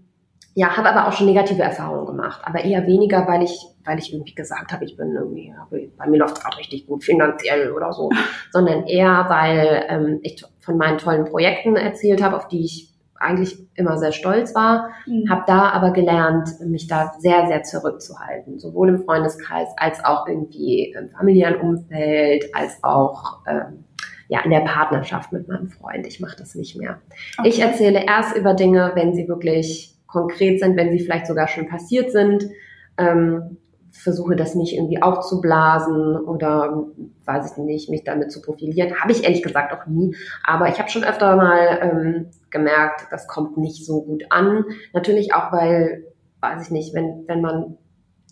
[0.58, 4.12] ja, habe aber auch schon negative Erfahrungen gemacht, aber eher weniger, weil ich, weil ich
[4.12, 5.54] irgendwie gesagt habe, ich bin irgendwie,
[5.96, 8.10] bei mir läuft es gerade richtig gut finanziell oder so,
[8.50, 13.68] sondern eher, weil ähm, ich von meinen tollen Projekten erzählt habe, auf die ich eigentlich
[13.76, 15.30] immer sehr stolz war, mhm.
[15.30, 20.92] habe da aber gelernt, mich da sehr, sehr zurückzuhalten, sowohl im Freundeskreis als auch irgendwie
[20.92, 23.84] im familiären Umfeld, als auch ähm,
[24.26, 26.04] ja in der Partnerschaft mit meinem Freund.
[26.04, 26.98] Ich mache das nicht mehr.
[27.38, 27.48] Okay.
[27.48, 31.68] Ich erzähle erst über Dinge, wenn sie wirklich konkret sind, wenn sie vielleicht sogar schon
[31.68, 32.48] passiert sind.
[32.96, 33.58] Ähm,
[33.92, 36.86] versuche das nicht irgendwie aufzublasen oder
[37.24, 39.00] weiß ich nicht, mich damit zu profilieren.
[39.00, 40.14] Habe ich ehrlich gesagt auch nie.
[40.44, 44.64] Aber ich habe schon öfter mal ähm, gemerkt, das kommt nicht so gut an.
[44.92, 46.04] Natürlich auch, weil,
[46.40, 47.76] weiß ich nicht, wenn, wenn man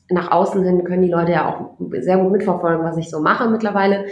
[0.09, 3.49] nach außen hin können die Leute ja auch sehr gut mitverfolgen, was ich so mache
[3.49, 4.07] mittlerweile.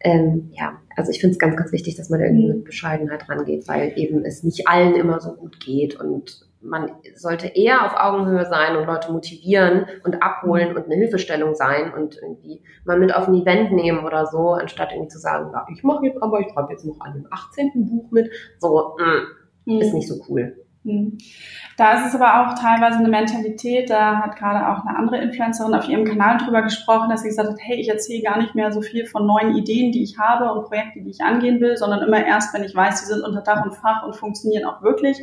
[0.00, 3.66] Ähm, ja, also ich finde es ganz, ganz wichtig, dass man irgendwie mit Bescheidenheit rangeht,
[3.66, 8.44] weil eben es nicht allen immer so gut geht und man sollte eher auf Augenhöhe
[8.46, 13.28] sein und Leute motivieren und abholen und eine Hilfestellung sein und irgendwie mal mit auf
[13.28, 16.52] ein Event nehmen oder so, anstatt irgendwie zu sagen, ja, ich mache jetzt aber, ich
[16.52, 17.70] schreibe jetzt noch an dem 18.
[17.74, 18.30] Buch mit.
[18.58, 19.80] So, mh, mm, mhm.
[19.80, 20.56] ist nicht so cool.
[20.82, 21.18] Mhm.
[21.76, 25.74] Da ist es aber auch teilweise eine Mentalität, da hat gerade auch eine andere Influencerin
[25.74, 28.72] auf ihrem Kanal drüber gesprochen, dass sie gesagt hat, hey, ich erzähle gar nicht mehr
[28.72, 32.02] so viel von neuen Ideen, die ich habe und Projekte, die ich angehen will, sondern
[32.02, 35.18] immer erst, wenn ich weiß, sie sind unter Dach und Fach und funktionieren auch wirklich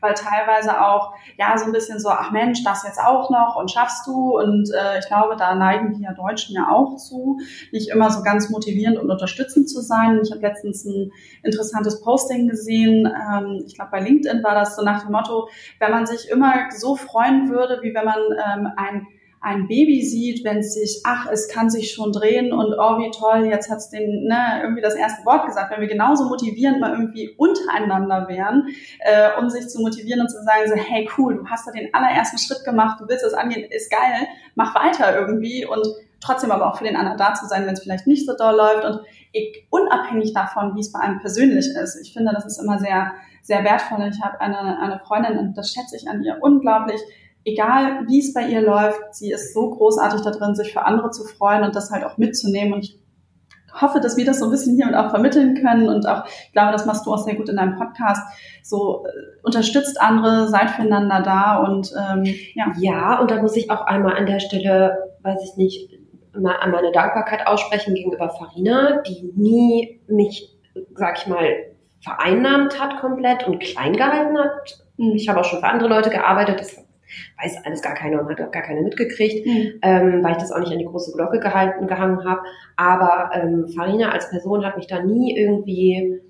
[0.00, 3.70] weil teilweise auch, ja, so ein bisschen so, ach Mensch, das jetzt auch noch und
[3.70, 4.38] schaffst du.
[4.38, 7.38] Und äh, ich glaube, da neigen wir Deutschen ja auch zu,
[7.72, 10.20] nicht immer so ganz motivierend und unterstützend zu sein.
[10.22, 14.82] Ich habe letztens ein interessantes Posting gesehen, ähm, ich glaube bei LinkedIn war das so
[14.82, 19.06] nach dem Motto, wenn man sich immer so freuen würde, wie wenn man ähm, ein
[19.40, 23.10] ein Baby sieht, wenn es sich, ach, es kann sich schon drehen und oh, wie
[23.10, 25.70] toll, jetzt hat's den, ne, irgendwie das erste Wort gesagt.
[25.70, 28.68] Wenn wir genauso motivierend mal irgendwie untereinander wären,
[29.00, 31.92] äh, um sich zu motivieren und zu sagen, so, hey, cool, du hast da den
[31.94, 35.86] allerersten Schritt gemacht, du willst das angehen, ist geil, mach weiter irgendwie und
[36.20, 38.56] trotzdem aber auch für den anderen da zu sein, wenn es vielleicht nicht so doll
[38.56, 39.00] läuft und
[39.32, 41.96] ich, unabhängig davon, wie es bei einem persönlich ist.
[42.00, 43.12] Ich finde, das ist immer sehr,
[43.42, 44.10] sehr wertvoll.
[44.12, 47.00] Ich habe eine, eine Freundin und das schätze ich an ihr unglaublich,
[47.44, 51.10] egal wie es bei ihr läuft, sie ist so großartig da drin, sich für andere
[51.10, 52.74] zu freuen und das halt auch mitzunehmen.
[52.74, 52.98] Und ich
[53.80, 55.88] hoffe, dass wir das so ein bisschen hier und auch vermitteln können.
[55.88, 58.22] Und auch, ich glaube, das machst du auch sehr gut in deinem Podcast.
[58.62, 59.10] So äh,
[59.42, 62.24] unterstützt andere, seid füreinander da und ähm,
[62.54, 62.72] ja.
[62.78, 65.90] Ja, und da muss ich auch einmal an der Stelle, weiß ich nicht,
[66.36, 70.56] mal an meine Dankbarkeit aussprechen gegenüber Farina, die nie mich,
[70.94, 71.48] sag ich mal,
[72.00, 74.84] vereinnahmt hat komplett und klein gehalten hat.
[74.96, 75.12] Mhm.
[75.14, 76.87] Ich habe auch schon für andere Leute gearbeitet, das
[77.40, 79.78] weiß alles gar keiner und hat gar keine mitgekriegt, mhm.
[79.82, 82.42] ähm, weil ich das auch nicht an die große Glocke gehalten, gehangen habe.
[82.76, 86.20] Aber ähm, Farina als Person hat mich da nie irgendwie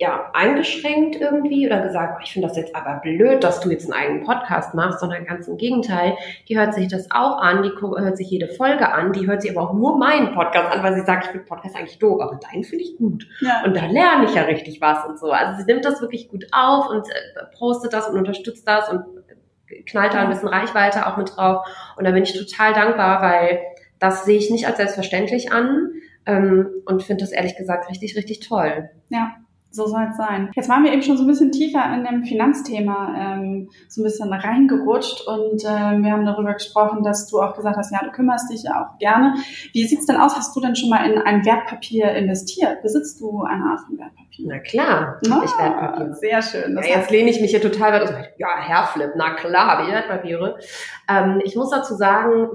[0.00, 3.84] ja, eingeschränkt irgendwie oder gesagt, oh, ich finde das jetzt aber blöd, dass du jetzt
[3.84, 6.16] einen eigenen Podcast machst, sondern ganz im Gegenteil,
[6.48, 9.50] die hört sich das auch an, die hört sich jede Folge an, die hört sich
[9.54, 12.40] aber auch nur meinen Podcast an, weil sie sagt, ich finde Podcast eigentlich doof, aber
[12.50, 13.26] deinen finde ich gut.
[13.42, 13.62] Ja.
[13.66, 15.32] Und da lerne ich ja richtig was und so.
[15.32, 19.04] Also sie nimmt das wirklich gut auf und äh, postet das und unterstützt das und
[19.86, 21.66] knallt da ein bisschen Reichweite auch mit drauf.
[21.96, 23.60] Und da bin ich total dankbar, weil
[23.98, 25.90] das sehe ich nicht als selbstverständlich an
[26.26, 28.90] ähm, und finde das ehrlich gesagt richtig, richtig toll.
[29.08, 29.36] Ja.
[29.72, 30.50] So soll es sein.
[30.56, 34.04] Jetzt waren wir eben schon so ein bisschen tiefer in dem Finanzthema ähm, so ein
[34.04, 38.10] bisschen reingerutscht und äh, wir haben darüber gesprochen, dass du auch gesagt hast, ja, du
[38.10, 39.34] kümmerst dich ja auch gerne.
[39.72, 40.34] Wie sieht's denn aus?
[40.36, 42.82] Hast du denn schon mal in ein Wertpapier investiert?
[42.82, 44.46] Besitzt du eine Art von Wertpapier?
[44.48, 46.14] Na klar, oh, ich Wertpapiere.
[46.14, 46.76] Sehr schön.
[46.76, 48.10] Ja, jetzt lehne ich mich hier total weit aus.
[48.38, 50.58] Ja, Herrflip, na klar, habe ich Wertpapiere.
[51.08, 52.48] Ähm, ich muss dazu sagen,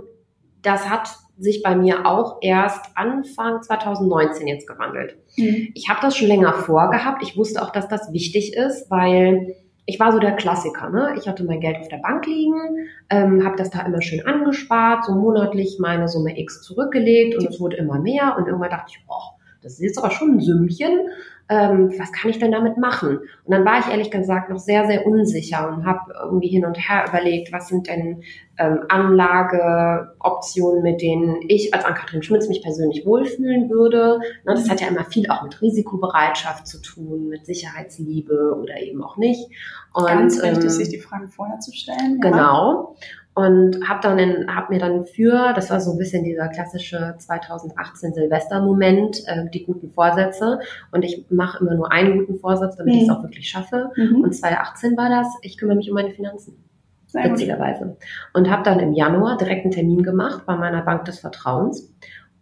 [0.61, 5.17] das hat sich bei mir auch erst Anfang 2019 jetzt gewandelt.
[5.37, 5.69] Mhm.
[5.73, 7.21] Ich habe das schon länger vorgehabt.
[7.23, 9.55] Ich wusste auch, dass das wichtig ist, weil
[9.85, 10.89] ich war so der Klassiker.
[10.89, 11.15] Ne?
[11.17, 15.05] Ich hatte mein Geld auf der Bank liegen, ähm, habe das da immer schön angespart,
[15.05, 18.35] so monatlich meine Summe X zurückgelegt und es wurde immer mehr.
[18.37, 20.99] Und irgendwann dachte ich, oh, das ist jetzt aber schon ein Sümmchen
[21.47, 23.19] ähm, was kann ich denn damit machen?
[23.19, 26.75] Und dann war ich ehrlich gesagt noch sehr, sehr unsicher und habe irgendwie hin und
[26.75, 28.23] her überlegt, was sind denn
[28.57, 34.19] ähm, Anlageoptionen, mit denen ich als Ann-Kathrin Schmitz mich persönlich wohlfühlen würde.
[34.43, 39.03] Na, das hat ja immer viel auch mit Risikobereitschaft zu tun, mit Sicherheitsliebe oder eben
[39.03, 39.47] auch nicht.
[39.93, 42.19] Und, Ganz wichtig, ähm, sich die Fragen vorher zu stellen.
[42.21, 42.95] Genau
[43.35, 47.15] und habe dann in, hab mir dann für, das war so ein bisschen dieser klassische
[47.17, 50.59] 2018 Silvester-Moment, äh, die guten Vorsätze.
[50.93, 52.99] Und ich mache immer nur einen guten Vorsatz, damit mhm.
[53.01, 53.91] ich es auch wirklich schaffe.
[53.97, 54.21] Mhm.
[54.21, 56.63] Und 2018 war das, ich kümmere mich um meine Finanzen.
[57.07, 57.97] Sehr witzigerweise.
[58.33, 61.93] Und habe dann im Januar direkt einen Termin gemacht bei meiner Bank des Vertrauens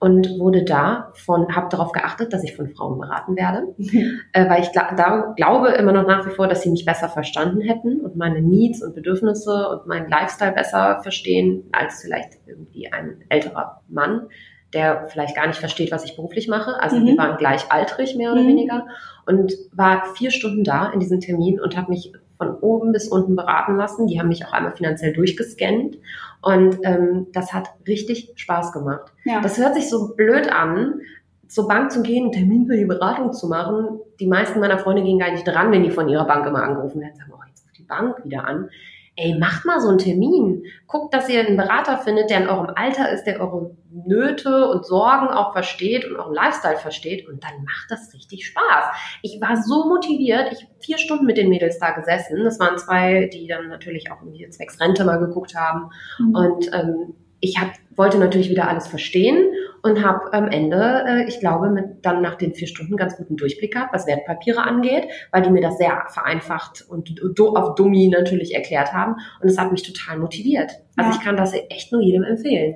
[0.04, 4.20] und wurde da von, habe darauf geachtet, dass ich von Frauen beraten werde, mhm.
[4.34, 7.62] äh, weil ich da glaube immer noch nach wie vor, dass sie mich besser verstanden
[7.62, 13.24] hätten und meine Needs und Bedürfnisse und meinen Lifestyle besser verstehen als vielleicht irgendwie ein
[13.30, 14.28] älterer Mann,
[14.74, 16.82] der vielleicht gar nicht versteht, was ich beruflich mache.
[16.82, 17.06] Also mhm.
[17.06, 18.50] wir waren gleichaltrig mehr oder mhm.
[18.50, 18.88] weniger
[19.26, 23.38] und war vier Stunden da in diesem Termin und habe mich von oben bis unten
[23.38, 24.08] beraten lassen.
[24.08, 25.96] Die haben mich auch einmal finanziell durchgescannt
[26.44, 29.12] und ähm, das hat richtig Spaß gemacht.
[29.26, 29.42] Ja.
[29.42, 31.02] Das hört sich so blöd an,
[31.48, 34.00] zur Bank zu gehen, einen Termin für die Beratung zu machen.
[34.20, 37.02] Die meisten meiner Freunde gehen gar nicht dran, wenn die von ihrer Bank immer angerufen
[37.02, 37.16] werden.
[37.16, 38.70] Sagen, oh, jetzt ruft die Bank wieder an
[39.16, 40.64] ey, macht mal so einen Termin.
[40.88, 44.86] Guckt, dass ihr einen Berater findet, der in eurem Alter ist, der eure Nöte und
[44.86, 48.86] Sorgen auch versteht und euren Lifestyle versteht und dann macht das richtig Spaß.
[49.22, 50.52] Ich war so motiviert.
[50.52, 52.44] Ich habe vier Stunden mit den Mädels da gesessen.
[52.44, 56.36] Das waren zwei, die dann natürlich auch irgendwie zwecks Rente mal geguckt haben mhm.
[56.36, 59.54] und ähm, ich hab, wollte natürlich wieder alles verstehen
[59.84, 63.36] und habe am Ende, äh, ich glaube, mit, dann nach den vier Stunden ganz guten
[63.36, 68.08] Durchblick gehabt, was Wertpapiere angeht, weil die mir das sehr vereinfacht und do, auf Dummy
[68.08, 69.16] natürlich erklärt haben.
[69.42, 70.72] Und es hat mich total motiviert.
[70.96, 71.18] Also ja.
[71.18, 72.76] ich kann das echt nur jedem empfehlen.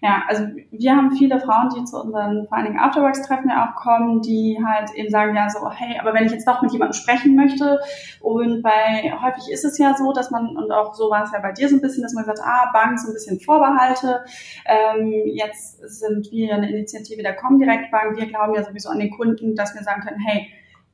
[0.00, 3.74] Ja, also wir haben viele Frauen, die zu unseren vor allen Dingen Afterworks-Treffen ja auch
[3.74, 6.92] kommen, die halt eben sagen, ja so, hey, aber wenn ich jetzt doch mit jemandem
[6.92, 7.80] sprechen möchte
[8.20, 11.40] und bei, häufig ist es ja so, dass man, und auch so war es ja
[11.40, 14.24] bei dir so ein bisschen, dass man sagt, ah, Bank so ein bisschen Vorbehalte,
[14.66, 19.10] ähm, jetzt sind wir eine Initiative der Comdirect Bank, wir glauben ja sowieso an den
[19.10, 20.48] Kunden, dass wir sagen können, hey,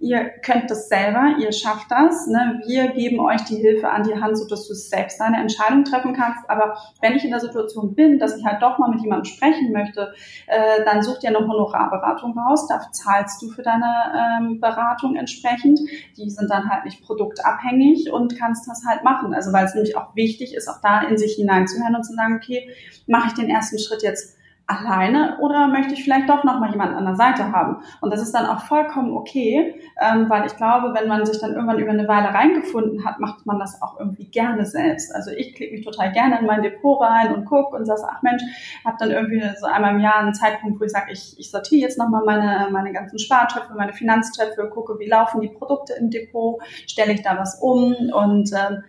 [0.05, 2.26] ihr könnt das selber, ihr schafft das.
[2.26, 2.61] Ne?
[2.66, 6.48] Wir geben euch die Hilfe an die Hand, sodass du selbst deine Entscheidung treffen kannst.
[6.48, 9.72] Aber wenn ich in der Situation bin, dass ich halt doch mal mit jemandem sprechen
[9.72, 10.12] möchte,
[10.46, 12.68] äh, dann such dir eine Honorarberatung raus.
[12.68, 15.80] Da zahlst du für deine ähm, Beratung entsprechend.
[16.18, 19.32] Die sind dann halt nicht produktabhängig und kannst das halt machen.
[19.32, 22.36] Also weil es nämlich auch wichtig ist, auch da in sich hineinzuhören und zu sagen,
[22.36, 22.68] okay,
[23.07, 24.36] mache ich den ersten Schritt jetzt
[24.67, 27.83] alleine oder möchte ich vielleicht doch noch mal jemanden an der Seite haben?
[28.01, 31.53] Und das ist dann auch vollkommen okay, ähm, weil ich glaube, wenn man sich dann
[31.53, 35.15] irgendwann über eine Weile reingefunden hat, macht man das auch irgendwie gerne selbst.
[35.15, 38.23] Also ich klicke mich total gerne in mein Depot rein und gucke und sage, ach
[38.23, 38.43] Mensch,
[38.85, 41.83] habe dann irgendwie so einmal im Jahr einen Zeitpunkt, wo ich sage, ich, ich sortiere
[41.83, 46.11] jetzt noch mal meine, meine ganzen Spartöpfe, meine Finanztöpfe, gucke, wie laufen die Produkte im
[46.11, 48.85] Depot, stelle ich da was um und ähm,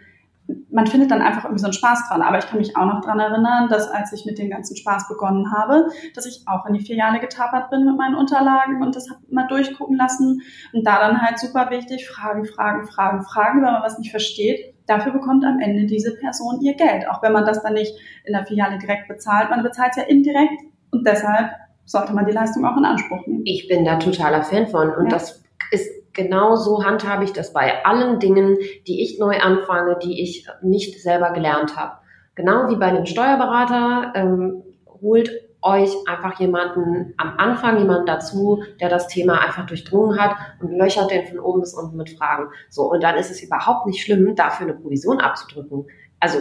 [0.70, 2.22] man findet dann einfach irgendwie so einen Spaß dran.
[2.22, 5.08] Aber ich kann mich auch noch dran erinnern, dass als ich mit dem ganzen Spaß
[5.08, 9.10] begonnen habe, dass ich auch in die Filiale getapert bin mit meinen Unterlagen und das
[9.10, 10.41] habe mal durchgucken lassen.
[10.74, 14.76] Und da dann halt super wichtig, Fragen, Fragen, Fragen, Fragen, wenn man was nicht versteht.
[14.86, 17.10] Dafür bekommt am Ende diese Person ihr Geld.
[17.10, 19.50] Auch wenn man das dann nicht in der Filiale direkt bezahlt.
[19.50, 21.52] Man bezahlt es ja indirekt und deshalb
[21.86, 23.43] sollte man die Leistung auch in Anspruch nehmen.
[23.46, 25.10] Ich bin da totaler Fan von und ja.
[25.10, 28.57] das ist genau so handhabe ich das bei allen Dingen,
[28.88, 31.97] die ich neu anfange, die ich nicht selber gelernt habe.
[32.34, 34.63] Genau wie bei einem Steuerberater, ähm,
[35.01, 35.30] holt
[35.61, 41.11] euch einfach jemanden am Anfang, jemanden dazu, der das Thema einfach durchdrungen hat und löchert
[41.11, 42.49] den von oben bis unten mit Fragen.
[42.70, 45.88] So, und dann ist es überhaupt nicht schlimm, dafür eine Provision abzudrücken.
[46.20, 46.39] Also,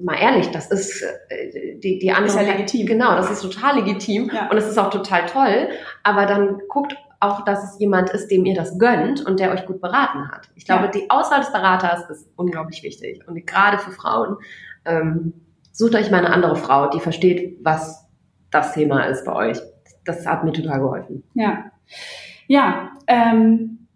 [0.00, 2.28] mal ehrlich, das ist äh, die, die andere.
[2.28, 2.86] Ist ja legitim.
[2.86, 4.50] Genau, das ist total legitim ja.
[4.50, 5.68] und es ist auch total toll.
[6.02, 9.64] Aber dann guckt auch, dass es jemand ist, dem ihr das gönnt und der euch
[9.66, 10.48] gut beraten hat.
[10.56, 10.90] Ich glaube, ja.
[10.90, 13.26] die Auswahl des Beraters ist unglaublich wichtig.
[13.26, 14.36] Und gerade für Frauen,
[14.84, 15.32] ähm,
[15.72, 18.06] sucht euch mal eine andere Frau, die versteht, was
[18.50, 19.58] das Thema ist bei euch.
[20.04, 21.22] Das hat mir total geholfen.
[21.34, 21.70] Ja.
[22.48, 23.86] Ja, ähm,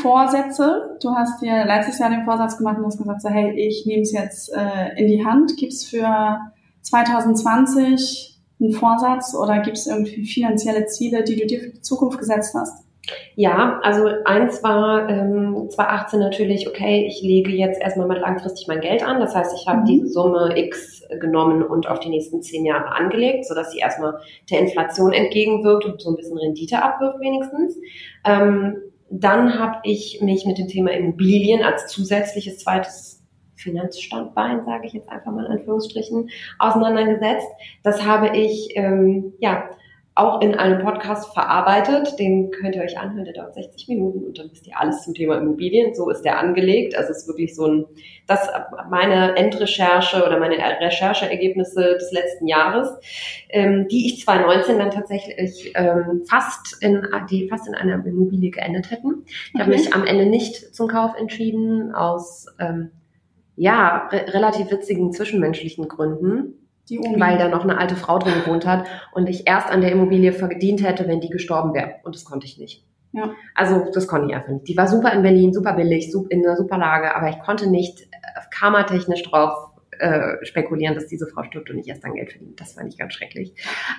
[0.00, 0.96] Vorsätze.
[1.02, 4.02] Du hast dir letztes Jahr den Vorsatz gemacht und hast gesagt, so, hey, ich nehme
[4.02, 5.56] es jetzt äh, in die Hand.
[5.56, 6.38] Gibt's für
[6.82, 12.18] 2020 einen Vorsatz oder gibt es irgendwie finanzielle Ziele, die du dir für die Zukunft
[12.18, 12.84] gesetzt hast?
[13.36, 18.80] Ja, also eins war ähm, 2018 natürlich, okay, ich lege jetzt erstmal mal langfristig mein
[18.80, 19.20] Geld an.
[19.20, 19.84] Das heißt, ich habe mhm.
[19.86, 24.18] diese Summe X genommen und auf die nächsten zehn Jahre angelegt, sodass sie erstmal
[24.50, 27.78] der Inflation entgegenwirkt und so ein bisschen Rendite abwirft wenigstens.
[28.24, 28.76] Ähm,
[29.10, 33.17] dann habe ich mich mit dem Thema Immobilien als zusätzliches zweites
[33.58, 37.48] Finanzstandbein, sage ich jetzt einfach mal in Anführungsstrichen, auseinandergesetzt.
[37.82, 39.68] Das habe ich ähm, ja
[40.18, 42.18] auch in einem Podcast verarbeitet.
[42.18, 45.14] Den könnt ihr euch anhören, der dauert 60 Minuten und dann wisst ihr alles zum
[45.14, 45.94] Thema Immobilien.
[45.94, 46.96] So ist der angelegt.
[46.96, 47.84] Also es ist wirklich so ein,
[48.26, 48.48] das
[48.90, 52.88] meine Endrecherche oder meine Rechercheergebnisse des letzten Jahres,
[53.50, 58.90] ähm, die ich 2019 dann tatsächlich ähm, fast in die fast in einer Immobilie geendet
[58.90, 59.22] hätten.
[59.24, 59.62] Ich okay.
[59.62, 62.90] habe mich am Ende nicht zum Kauf entschieden aus ähm,
[63.58, 66.54] ja, re relativ witzigen zwischenmenschlichen Gründen.
[67.18, 70.32] weil da noch eine alte Frau drin gewohnt hat und ich erst an der Immobilie
[70.32, 71.96] verdient hätte, wenn die gestorben wäre.
[72.02, 72.82] Und das konnte ich nicht.
[73.12, 73.30] Ja.
[73.54, 74.68] Also das konnte ich einfach nicht.
[74.68, 78.00] Die war super in Berlin, super billig, in einer super Lage, aber ich konnte nicht
[78.00, 78.06] äh,
[78.50, 82.60] karmatechnisch drauf äh, spekulieren, dass diese Frau stirbt und ich erst dann Geld verdient.
[82.60, 83.52] Das fand ich ganz schrecklich.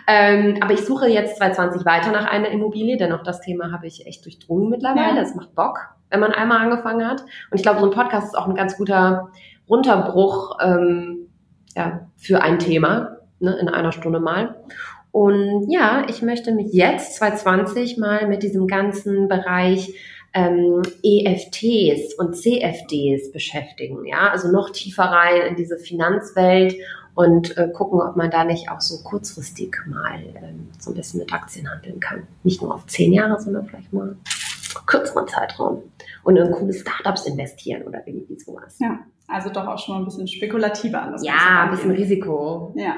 [0.07, 3.87] Ähm, aber ich suche jetzt 2020 weiter nach einer Immobilie, denn auch das Thema habe
[3.87, 5.15] ich echt durchdrungen mittlerweile.
[5.15, 5.21] Ja.
[5.21, 5.79] Das macht Bock,
[6.09, 7.21] wenn man einmal angefangen hat.
[7.21, 9.29] Und ich glaube, so ein Podcast ist auch ein ganz guter
[9.69, 11.29] Runterbruch ähm,
[11.75, 14.55] ja, für ein Thema ne, in einer Stunde mal.
[15.11, 19.93] Und ja, ich möchte mich jetzt 2020 mal mit diesem ganzen Bereich
[20.33, 26.75] ähm, EFTs und CFDs beschäftigen, ja, also noch tiefer rein in diese Finanzwelt
[27.15, 31.19] und äh, gucken, ob man da nicht auch so kurzfristig mal ähm, so ein bisschen
[31.19, 32.27] mit Aktien handeln kann.
[32.43, 34.15] Nicht nur auf zehn Jahre, sondern vielleicht mal
[34.85, 35.81] kürzeren Zeitraum
[36.23, 38.77] und in coole Startups investieren oder irgendwie sowas.
[38.79, 38.99] Ja,
[39.29, 42.73] also doch auch schon mal ein bisschen spekulativer an das Ja, ein bisschen Risiko.
[42.75, 42.95] Ja,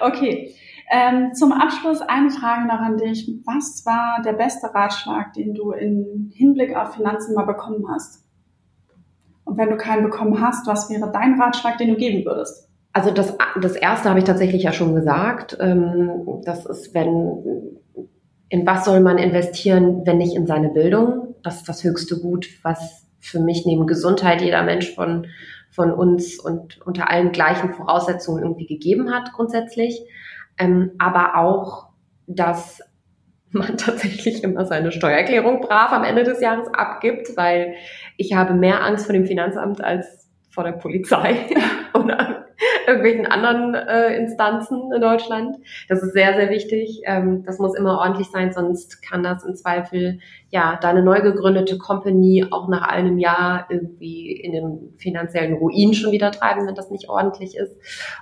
[0.00, 0.54] okay.
[0.90, 3.30] Ähm, zum Abschluss eine Frage noch an dich.
[3.46, 8.22] Was war der beste Ratschlag, den du im Hinblick auf Finanzen mal bekommen hast?
[9.44, 12.68] Und wenn du keinen bekommen hast, was wäre dein Ratschlag, den du geben würdest?
[12.92, 15.56] Also das, das erste habe ich tatsächlich ja schon gesagt.
[15.60, 17.78] Ähm, das ist, wenn,
[18.48, 21.34] in was soll man investieren, wenn nicht in seine Bildung?
[21.42, 25.26] Das ist das höchste Gut, was für mich neben Gesundheit jeder Mensch von,
[25.74, 30.00] von uns und unter allen gleichen Voraussetzungen irgendwie gegeben hat, grundsätzlich.
[30.56, 31.88] Ähm, aber auch,
[32.26, 32.80] dass
[33.50, 37.74] man tatsächlich immer seine Steuererklärung brav am Ende des Jahres abgibt, weil
[38.16, 41.36] ich habe mehr Angst vor dem Finanzamt als vor der Polizei
[41.98, 42.46] oder
[42.86, 45.56] irgendwelchen anderen äh, Instanzen in Deutschland.
[45.88, 47.02] Das ist sehr, sehr wichtig.
[47.04, 50.20] Ähm, das muss immer ordentlich sein, sonst kann das im Zweifel
[50.50, 56.12] ja deine neu gegründete Company auch nach einem Jahr irgendwie in den finanziellen Ruin schon
[56.12, 57.76] wieder treiben, wenn das nicht ordentlich ist.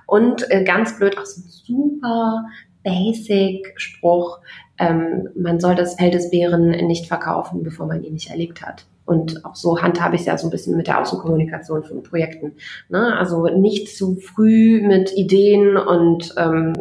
[0.07, 2.45] Und äh, ganz blöd, auch so ein super
[2.85, 4.41] Basic-Spruch,
[4.79, 8.87] ähm, man soll das Feld des Bären nicht verkaufen, bevor man ihn nicht erlegt hat.
[9.13, 12.55] Und auch so handhabe ich es ja so ein bisschen mit der Außenkommunikation von Projekten.
[12.89, 13.15] Ne?
[13.19, 16.73] Also nicht zu früh mit Ideen und ähm,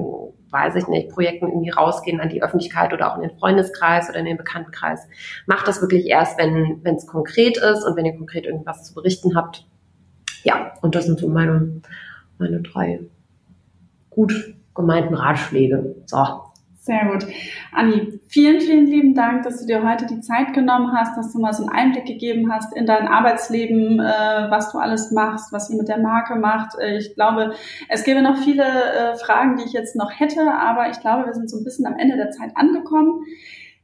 [0.50, 4.20] weiß ich nicht, Projekten irgendwie rausgehen an die Öffentlichkeit oder auch in den Freundeskreis oder
[4.20, 5.10] in den Bekanntenkreis.
[5.46, 9.36] Macht das wirklich erst, wenn es konkret ist und wenn ihr konkret irgendwas zu berichten
[9.36, 9.68] habt.
[10.46, 11.82] Ja, und das sind so meine,
[12.38, 13.02] meine drei
[14.10, 15.98] gut gemeinten Ratschläge.
[16.06, 16.26] So,
[16.82, 17.28] sehr gut.
[17.72, 21.40] Anni, vielen, vielen lieben Dank, dass du dir heute die Zeit genommen hast, dass du
[21.40, 25.70] mal so einen Einblick gegeben hast in dein Arbeitsleben, äh, was du alles machst, was
[25.70, 26.78] ihr mit der Marke macht.
[26.80, 27.54] Äh, ich glaube,
[27.88, 31.34] es gäbe noch viele äh, Fragen, die ich jetzt noch hätte, aber ich glaube, wir
[31.34, 33.26] sind so ein bisschen am Ende der Zeit angekommen.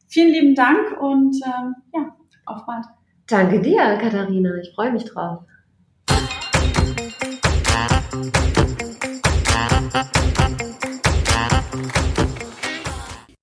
[0.08, 2.16] Vielen lieben Dank und ähm, ja,
[2.48, 2.86] auf bald.
[3.28, 4.56] Danke dir, Katharina.
[4.56, 5.44] Ich freue mich drauf.